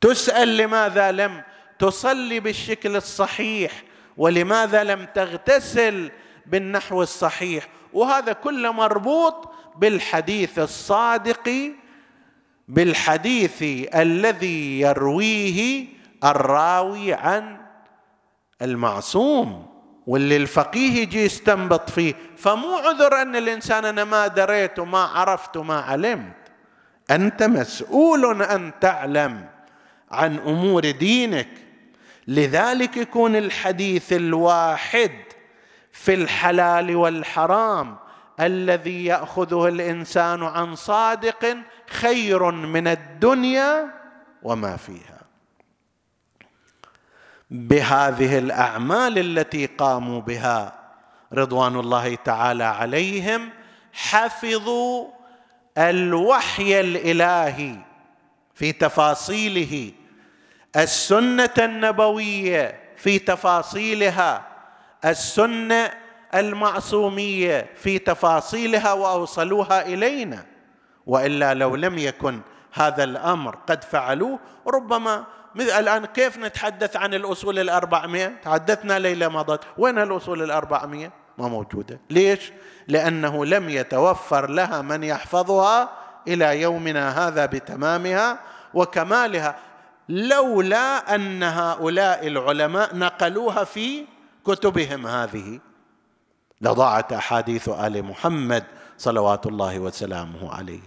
تسأل 0.00 0.56
لماذا 0.56 1.12
لم 1.12 1.42
تصلي 1.78 2.40
بالشكل 2.40 2.96
الصحيح 2.96 3.82
ولماذا 4.16 4.84
لم 4.84 5.06
تغتسل 5.14 6.10
بالنحو 6.46 7.02
الصحيح. 7.02 7.68
وهذا 7.92 8.32
كله 8.32 8.72
مربوط 8.72 9.50
بالحديث 9.76 10.58
الصادق 10.58 11.74
بالحديث 12.68 13.62
الذي 13.94 14.80
يرويه 14.80 15.86
الراوي 16.24 17.14
عن 17.14 17.56
المعصوم 18.62 19.66
واللي 20.06 20.36
الفقيه 20.36 21.02
يجي 21.02 21.24
يستنبط 21.24 21.90
فيه. 21.90 22.14
فمو 22.36 22.76
عذر 22.76 23.22
أن 23.22 23.36
الإنسان 23.36 23.84
أنا 23.84 24.04
ما 24.04 24.26
دريت 24.26 24.78
وما 24.78 24.98
عرفت 25.04 25.56
وما 25.56 25.80
علمت. 25.80 26.34
أنت 27.10 27.42
مسؤول 27.42 28.42
أن 28.42 28.72
تعلم 28.80 29.48
عن 30.10 30.38
أمور 30.38 30.90
دينك. 30.90 31.48
لذلك 32.28 32.96
يكون 32.96 33.36
الحديث 33.36 34.12
الواحد 34.12 35.12
في 35.92 36.14
الحلال 36.14 36.96
والحرام 36.96 37.96
الذي 38.40 39.04
يأخذه 39.04 39.68
الإنسان 39.68 40.42
عن 40.42 40.74
صادق 40.74 41.56
خير 41.90 42.50
من 42.50 42.88
الدنيا 42.88 43.90
وما 44.42 44.76
فيها. 44.76 45.20
بهذه 47.50 48.38
الأعمال 48.38 49.18
التي 49.18 49.66
قاموا 49.66 50.20
بها 50.20 50.72
رضوان 51.32 51.76
الله 51.76 52.14
تعالى 52.14 52.64
عليهم 52.64 53.50
حفظوا 53.92 55.08
الوحي 55.78 56.80
الإلهي 56.80 57.76
في 58.54 58.72
تفاصيله 58.72 59.92
السنة 60.76 61.54
النبوية 61.58 62.80
في 62.96 63.18
تفاصيلها 63.18 64.46
السنة 65.04 66.03
المعصومية 66.34 67.66
في 67.76 67.98
تفاصيلها 67.98 68.92
وأوصلوها 68.92 69.86
إلينا. 69.86 70.46
وإلا 71.06 71.54
لو 71.54 71.76
لم 71.76 71.98
يكن 71.98 72.40
هذا 72.72 73.04
الأمر 73.04 73.58
قد 73.66 73.84
فعلوه 73.84 74.38
ربما 74.66 75.24
الآن 75.56 76.06
كيف 76.06 76.38
نتحدث 76.38 76.96
عن 76.96 77.14
الأصول 77.14 77.58
الأربعمائة 77.58 78.32
تحدثنا 78.42 78.98
ليلة 78.98 79.28
مضت. 79.28 79.60
وين 79.78 79.98
الأصول 79.98 80.42
الأربعمائة 80.42 81.12
ما 81.38 81.48
موجودة. 81.48 82.00
ليش؟ 82.10 82.52
لأنه 82.88 83.44
لم 83.46 83.68
يتوفر 83.68 84.50
لها 84.50 84.82
من 84.82 85.04
يحفظها 85.04 85.90
إلى 86.28 86.60
يومنا 86.60 87.28
هذا 87.28 87.46
بتمامها 87.46 88.38
وكمالها. 88.74 89.56
لولا 90.08 91.14
أن 91.14 91.42
هؤلاء 91.42 92.26
العلماء 92.26 92.96
نقلوها 92.96 93.64
في 93.64 94.04
كتبهم 94.46 95.06
هذه. 95.06 95.60
لضاعت 96.60 97.12
أحاديث 97.12 97.68
آل 97.68 98.04
محمد 98.04 98.64
صلوات 98.98 99.46
الله 99.46 99.78
وسلامه 99.78 100.54
عليه. 100.54 100.80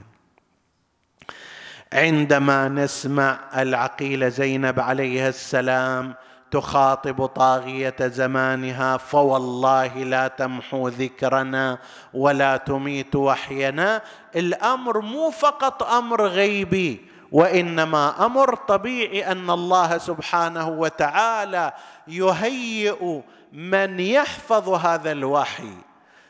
عندما 1.94 2.68
نسمع 2.68 3.40
العقيله 3.58 4.30
زينب 4.30 4.80
عليها 4.80 5.30
السلام 5.30 6.16
تخاطب 6.52 7.26
طاغية 7.26 7.96
زمانها 8.00 8.98
فوالله 8.98 9.98
لا 9.98 10.28
تمحو 10.28 10.88
ذكرنا 10.88 11.78
ولا 12.14 12.58
تميت 12.58 13.16
وحينا. 13.16 14.02
الأمر 14.36 15.00
مو 15.02 15.30
فقط 15.30 15.84
أمر 15.84 16.28
غيبي 16.28 17.06
وإنما 17.32 18.26
أمر 18.26 18.56
طبيعي 18.56 19.32
أن 19.32 19.50
الله 19.50 19.98
سبحانه 19.98 20.70
وتعالى 20.70 21.74
يهيئ 22.08 23.22
من 23.52 24.00
يحفظ 24.00 24.70
هذا 24.70 25.12
الوحي 25.12 25.74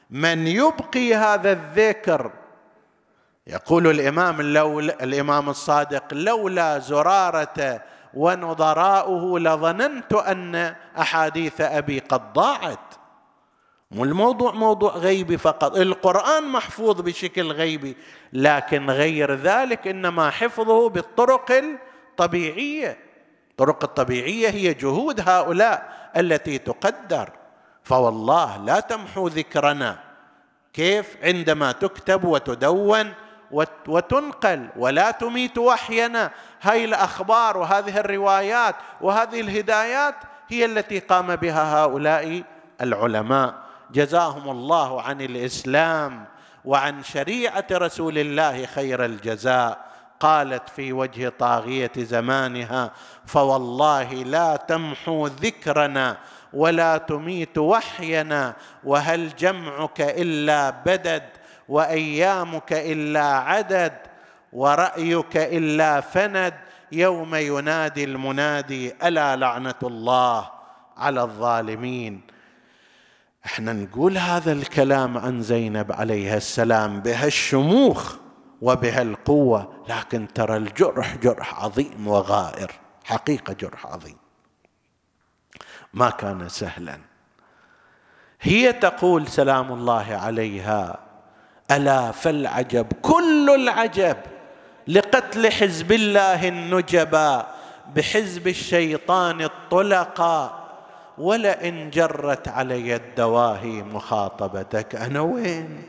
من 0.09 0.47
يبقي 0.47 1.15
هذا 1.15 1.51
الذكر. 1.51 2.32
يقول 3.47 3.88
الإمام 3.88 4.41
لو 4.41 4.80
الإمام 4.80 5.49
الصادق 5.49 6.13
لولا 6.13 6.80
زرارة 6.80 7.82
ونظراؤه 8.13 9.39
لظننت 9.39 10.13
أن 10.13 10.76
أحاديث 10.99 11.61
أبي 11.61 11.99
قد 11.99 12.34
ضاعت. 12.34 12.93
مو 13.91 14.03
الموضوع 14.03 14.51
موضوع 14.51 14.91
غيبي 14.91 15.38
فقط 15.38 15.76
القرآن 15.78 16.43
محفوظ 16.43 17.01
بشكل 17.01 17.51
غيبي 17.51 17.97
لكن 18.34 18.89
غير 18.89 19.36
ذلك 19.36 19.88
إنما 19.88 20.30
حفظه 20.30 20.89
بالطرق 20.89 21.51
الطبيعية. 21.51 23.07
الطرق 23.60 23.84
الطبيعيه 23.84 24.49
هي 24.49 24.74
جهود 24.74 25.30
هؤلاء 25.30 25.89
التي 26.18 26.58
تقدر. 26.58 27.30
فوالله 27.84 28.58
لا 28.58 28.80
تمحو 28.80 29.28
ذكرنا. 29.28 29.99
كيف؟ 30.74 31.18
عندما 31.24 31.72
تكتب 31.72 32.24
وتدون 32.24 33.14
وتنقل 33.88 34.70
ولا 34.78 35.12
تميت 35.12 35.58
وحينا. 35.58 36.32
هاي 36.62 36.86
الأخبار 36.86 37.58
وهذه 37.58 37.99
الروايات 37.99 38.76
وهذه 39.01 39.41
الهدايات 39.41 40.16
هي 40.47 40.66
التي 40.66 40.99
قام 40.99 41.36
بها 41.36 41.84
هؤلاء 41.84 42.43
العلماء. 42.82 43.53
جزاهم 43.91 44.49
الله 44.49 45.01
عن 45.01 45.22
الإسلام 45.22 46.26
وعن 46.66 47.03
شريعة 47.03 47.66
رسول 47.72 48.18
الله 48.18 48.66
خير 48.66 49.05
الجزاء. 49.05 49.88
قالت 50.20 50.70
في 50.70 50.93
وجه 50.93 51.30
طاغية 51.39 51.91
زمانها 51.97 52.91
فوالله 53.26 54.13
لا 54.13 54.55
تمحو 54.55 55.28
ذكرنا 55.28 56.18
ولا 56.53 56.97
تميت 56.97 57.57
وحينا 57.57 58.55
وهل 58.84 59.36
جمعك 59.36 60.01
إلا 60.01 60.70
بدد 60.70 61.24
وأيامك 61.70 62.74
إلا 62.74 63.26
عدد 63.26 63.93
ورأيك 64.53 65.38
إلا 65.38 66.01
فند 66.01 66.53
يوم 66.91 67.36
ينادي 67.36 68.03
المنادي 68.03 68.93
ألا 69.03 69.36
لعنة 69.36 69.76
الله 69.84 70.49
على 70.97 71.22
الظالمين. 71.22 72.22
إحنا 73.45 73.74
نقول 73.74 74.18
هذا 74.18 74.51
الكلام 74.51 75.18
عن 75.18 75.41
زينب 75.41 75.91
عليها 75.91 76.38
السلام 76.38 76.99
بهالشموخ. 76.99 78.15
وبهالقوه 78.62 79.74
لكن 79.89 80.28
ترى 80.36 80.58
الجرح 80.58 81.16
جرح 81.16 81.64
عظيم 81.64 82.08
وغائر 82.08 82.72
حقيقة 83.03 83.53
جرح 83.53 83.86
عظيم. 83.86 84.18
ما 85.93 86.10
كان 86.10 86.49
سهلا. 86.49 86.99
هي 88.41 88.74
تقول 88.74 89.28
سلام 89.28 89.72
الله 89.74 90.16
عليها 90.16 90.99
ألا 91.72 92.12
فالعجب 92.12 92.88
كل 93.01 93.49
العجب 93.55 94.18
لقتل 94.88 95.51
حزب 95.51 95.91
الله 95.91 96.47
النجبا 96.47 97.47
بحزب 97.95 98.47
الشيطان 98.47 99.41
الطلقا 99.41 100.68
ولئن 101.18 101.89
جرت 101.89 102.47
علي 102.47 102.95
الدواهي 102.95 103.84
مخاطبتك 103.84 104.95
أنا 104.95 105.22
وين؟ 105.22 105.84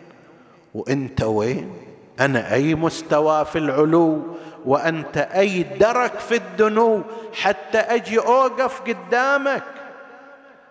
وإنت 0.74 1.22
وين؟ 1.22 1.87
أنا 2.20 2.54
أي 2.54 2.74
مستوى 2.74 3.44
في 3.44 3.58
العلو 3.58 4.22
وأنت 4.66 5.16
أي 5.16 5.62
درك 5.62 6.18
في 6.18 6.34
الدنو 6.36 7.02
حتى 7.32 7.78
أجي 7.78 8.18
أوقف 8.18 8.80
قدامك. 8.80 9.62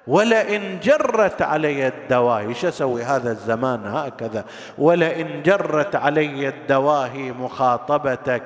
ولئن 0.08 0.80
جرت 0.80 1.42
علي 1.42 1.88
الدواهي 1.88 2.48
إيش 2.48 2.66
أسوي 2.66 3.04
هذا 3.04 3.32
الزمان 3.32 3.86
هكذا؟ 3.86 4.46
ولئن 4.78 5.44
جرت 5.44 5.96
علي 5.96 6.48
الدواهي 6.48 7.32
مخاطبتك 7.32 8.44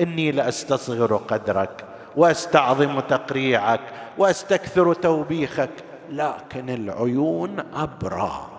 إني 0.00 0.32
لأستصغر 0.32 1.16
قدرك 1.16 1.84
وأستعظم 2.16 3.00
تقريعك 3.00 3.80
وأستكثر 4.18 4.94
توبيخك 4.94 5.70
لكن 6.10 6.70
العيون 6.70 7.56
عبرا 7.74 8.57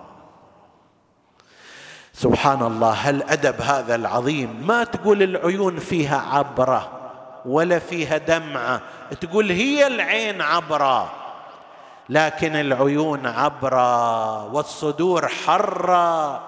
سبحان 2.20 2.62
الله 2.62 2.90
هل 2.90 3.22
أدب 3.22 3.60
هذا 3.60 3.94
العظيم؟ 3.94 4.66
ما 4.66 4.84
تقول 4.84 5.22
العيون 5.22 5.78
فيها 5.78 6.18
عبرة 6.32 6.88
ولا 7.46 7.78
فيها 7.78 8.18
دمعة 8.18 8.80
تقول 9.20 9.50
هي 9.50 9.86
العين 9.86 10.40
عبرة 10.40 11.10
لكن 12.08 12.56
العيون 12.56 13.26
عبرا 13.26 14.42
والصدور 14.52 15.28
حرا 15.28 16.40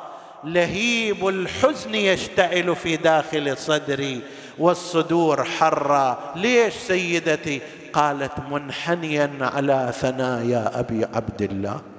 لهيب 0.45 1.29
الحزن 1.29 1.95
يشتعل 1.95 2.77
في 2.77 2.97
داخل 2.97 3.57
صدري 3.57 4.21
والصدور 4.59 5.45
حرا 5.45 6.19
ليش 6.37 6.75
سيدتي؟ 6.75 7.61
قالت 7.93 8.33
منحنيا 8.51 9.31
على 9.41 9.93
ثنايا 10.01 10.81
أبي 10.81 11.05
عبد 11.05 11.43
الله. 11.43 11.92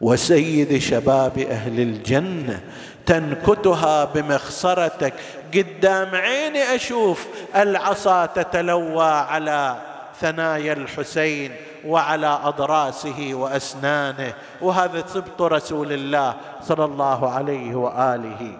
وسيد 0.00 0.78
شباب 0.78 1.38
أهل 1.38 1.80
الجنة 1.80 2.60
تنكتها 3.06 4.04
بمخصرتك 4.04 5.14
قدام 5.54 6.14
عيني 6.14 6.74
أشوف 6.74 7.26
العصا 7.56 8.26
تتلوى 8.26 9.04
على 9.04 9.76
ثنايا 10.20 10.72
الحسين 10.72 11.52
وعلى 11.86 12.38
أضراسه 12.44 13.34
وأسنانه. 13.34 14.34
وهذا 14.60 15.04
سبط 15.06 15.42
رسول 15.42 15.92
الله 15.92 16.34
صلى 16.62 16.84
الله 16.84 17.30
عليه 17.30 17.74
وآله. 17.74 18.58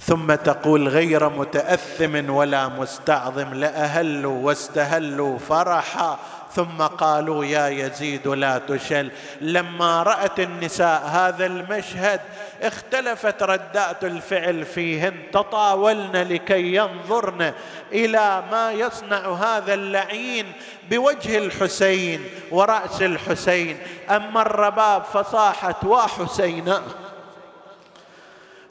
ثم 0.00 0.34
تقول 0.34 0.88
غير 0.88 1.28
متأثم 1.28 2.30
ولا 2.30 2.68
مستعظم 2.68 3.54
لأهلوا 3.54 4.46
واستهلوا 4.46 5.38
فرحا. 5.38 6.18
ثم 6.56 6.82
قالوا 6.82 7.44
يا 7.44 7.68
يزيد 7.68 8.28
لا 8.28 8.58
تشل. 8.58 9.10
لما 9.40 10.02
رأت 10.02 10.40
النساء 10.40 11.02
هذا 11.06 11.46
المشهد 11.46 12.20
اختلفت 12.62 13.42
ردات 13.42 14.04
الفعل 14.04 14.64
فيهن 14.64 15.14
تطاولن 15.32 16.16
لكي 16.16 16.74
ينظرن 16.74 17.52
إلى 17.92 18.42
ما 18.50 18.72
يصنع 18.72 19.32
هذا 19.32 19.74
اللعين 19.74 20.52
بوجه 20.90 21.38
الحسين 21.38 22.24
ورأس 22.50 23.02
الحسين. 23.02 23.78
أما 24.10 24.42
الرباب 24.42 25.04
فصاحت 25.04 25.84
وحسينا 25.84 26.82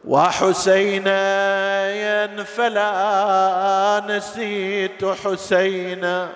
وحسينا 0.06 1.16
فلا 2.44 4.04
نسيت 4.08 5.06
حسينا 5.06 6.30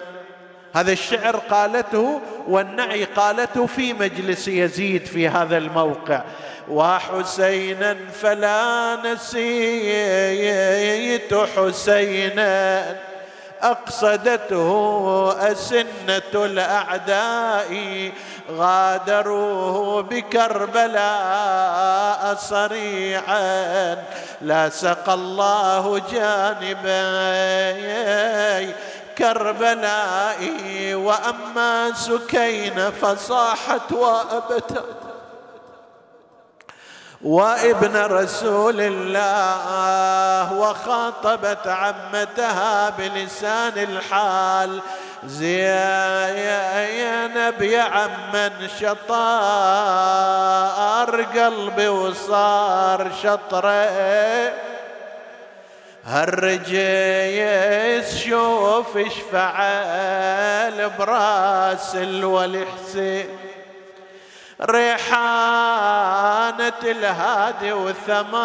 هذا 0.76 0.91
الشعر 0.91 1.36
قالته 1.36 2.22
والنعي 2.47 3.03
قالته 3.03 3.65
في 3.65 3.93
مجلس 3.93 4.47
يزيد 4.47 5.05
في 5.05 5.30
هذا 5.30 5.57
الموقع. 5.57 6.22
وحسينا 6.70 7.97
فلا 8.22 8.97
نسيت 9.05 10.53
حسينا 11.34 12.86
أقصدته 13.61 14.67
أسنة 15.51 16.34
الأعداء 16.36 18.11
غادروه 18.51 20.01
بكربلاء 20.01 21.05
صريعا. 22.36 23.97
لا 24.41 24.70
سقى 24.70 25.13
الله 25.13 26.01
جانبي 26.11 26.89
كربلاء 29.20 30.53
وأما 30.93 31.93
سكين 31.93 32.91
فصاحت 32.91 33.91
وأبتت 33.91 34.84
وابن 37.22 37.97
رسول 37.97 38.76
الله 38.82 40.53
وخاطبت 40.53 41.67
عمتها 41.67 42.89
بلسان 42.89 43.74
الحال. 43.78 44.82
زينب 45.28 45.51
يا 47.61 47.82
عم 47.82 48.51
شطار 48.80 49.99
قلبي 51.22 51.88
وصار 51.88 53.11
شطره 53.24 54.53
هالرجيس 56.10 58.07
شوف 58.18 58.97
إيش 58.97 59.14
فعل 59.32 60.89
براس 60.99 61.95
الولي 61.95 62.66
حسين 62.66 63.38
ريحانة 64.62 65.93
الهادي 66.84 67.74
وثمار 67.74 68.38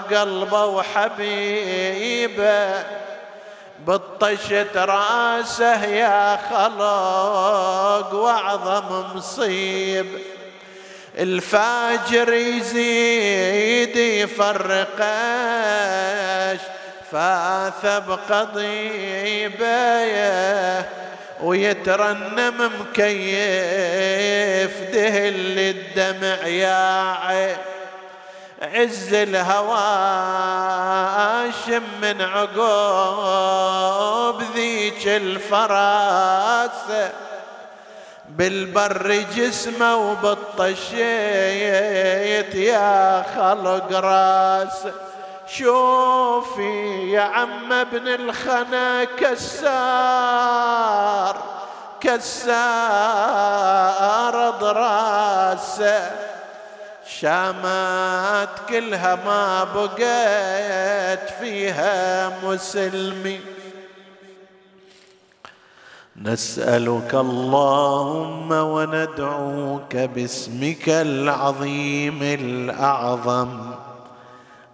قلبه 0.00 0.64
وحبيبه. 0.64 2.02
بطشت 3.86 4.76
رأسه 4.76 5.84
يا 5.84 6.38
خلق 6.50 8.14
واعظم 8.14 9.16
مصيب. 9.16 10.06
الفاجر 11.18 12.32
يزيد 12.32 13.96
يفرقش 13.96 14.92
فاث 17.12 17.86
بقضيبه 18.08 19.62
ويترنم 21.42 22.70
مكيف 22.80 23.10
دهل 24.92 25.58
الدمع 25.58 26.46
يا 26.46 27.56
عز 28.62 29.14
الهوى 29.14 29.82
شم 31.66 31.82
من 32.02 32.20
عقوب 32.22 33.62
ذيك 34.54 35.08
الفراس 35.08 36.70
بالبر 38.36 39.24
جسمه 39.36 39.96
وبالطشيت 39.96 40.94
يا 42.54 43.24
خلق 43.36 43.92
راس. 43.92 44.86
شوفي 45.46 47.10
يا 47.12 47.20
عم 47.20 47.72
ابن 47.72 48.08
الخنا 48.08 49.04
كسار 49.04 50.22
كسار 52.00 52.90
ضراسه 54.50 56.10
شامات 57.06 58.48
كلها 58.68 59.14
ما 59.14 59.64
بقيت 59.64 61.30
فيها 61.40 62.28
مسلمين 62.42 63.44
نسألك 66.22 67.14
اللهم 67.14 68.52
وندعوك 68.52 69.96
باسمك 69.96 70.88
العظيم 70.88 72.22
الأعظم 72.22 73.48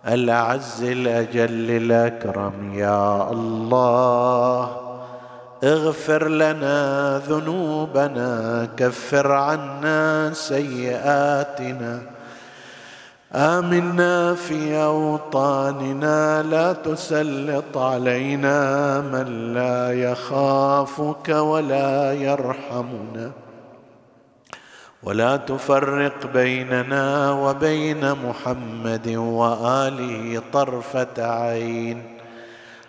الأعز 0.08 0.82
الأجل 0.82 1.70
الأكرم. 1.70 2.74
يا 2.74 3.30
الله 3.32 4.76
اغفر 5.64 6.28
لنا 6.28 7.18
ذنوبنا 7.28 8.68
كفر 8.76 9.32
عنا 9.32 10.30
سيئاتنا. 10.32 12.17
آمنا 13.34 14.34
في 14.34 14.76
أوطاننا 14.76 16.42
لا 16.42 16.72
تسلط 16.72 17.76
علينا 17.76 19.00
من 19.00 19.54
لا 19.54 19.92
يخافك 19.92 21.28
ولا 21.28 22.12
يرحمنا. 22.12 23.30
ولا 25.02 25.36
تفرق 25.36 26.26
بيننا 26.34 27.32
وبين 27.32 28.12
محمد 28.12 29.08
وآله 29.16 30.42
طرفة 30.52 31.16
عين. 31.18 32.02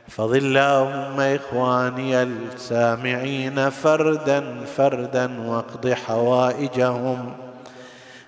فضل 0.08 0.38
اللهم 0.38 1.20
إخواني 1.20 2.24
السامعين 2.24 3.70
فردا 3.70 4.44
فردا 4.78 5.32
واقض 5.46 5.90
حوائجهم. 5.90 7.49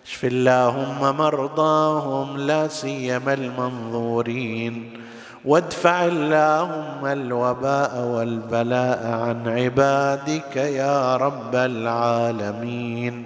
اشف 0.06 0.26
اللهم 0.26 1.18
مرضاهم 1.18 2.38
لا 2.38 2.68
سيما 2.68 3.34
المنظورين. 3.34 4.98
وادفع 5.46 6.06
اللهم 6.06 7.06
الوباء 7.06 8.06
والبلاء 8.06 9.08
عن 9.08 9.48
عبادك 9.48 10.56
يا 10.56 11.18
رب 11.18 11.56
العالمين. 11.56 13.26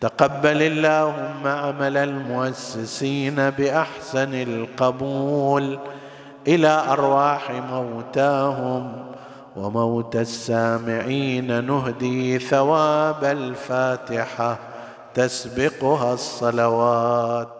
تقبل 0.00 0.62
اللهم 0.62 1.46
عمل 1.46 1.96
المؤسسين 1.96 3.50
بأحسن 3.50 4.34
القبول 4.34 5.78
إلى 6.48 6.84
أرواح 6.88 7.50
موتاهم 7.50 8.92
وموت 9.56 10.16
السامعين. 10.16 11.64
نهدي 11.64 12.38
ثواب 12.38 13.24
الفاتحة. 13.24 14.67
تسبقها 15.18 16.14
الصلوات. 16.14 17.57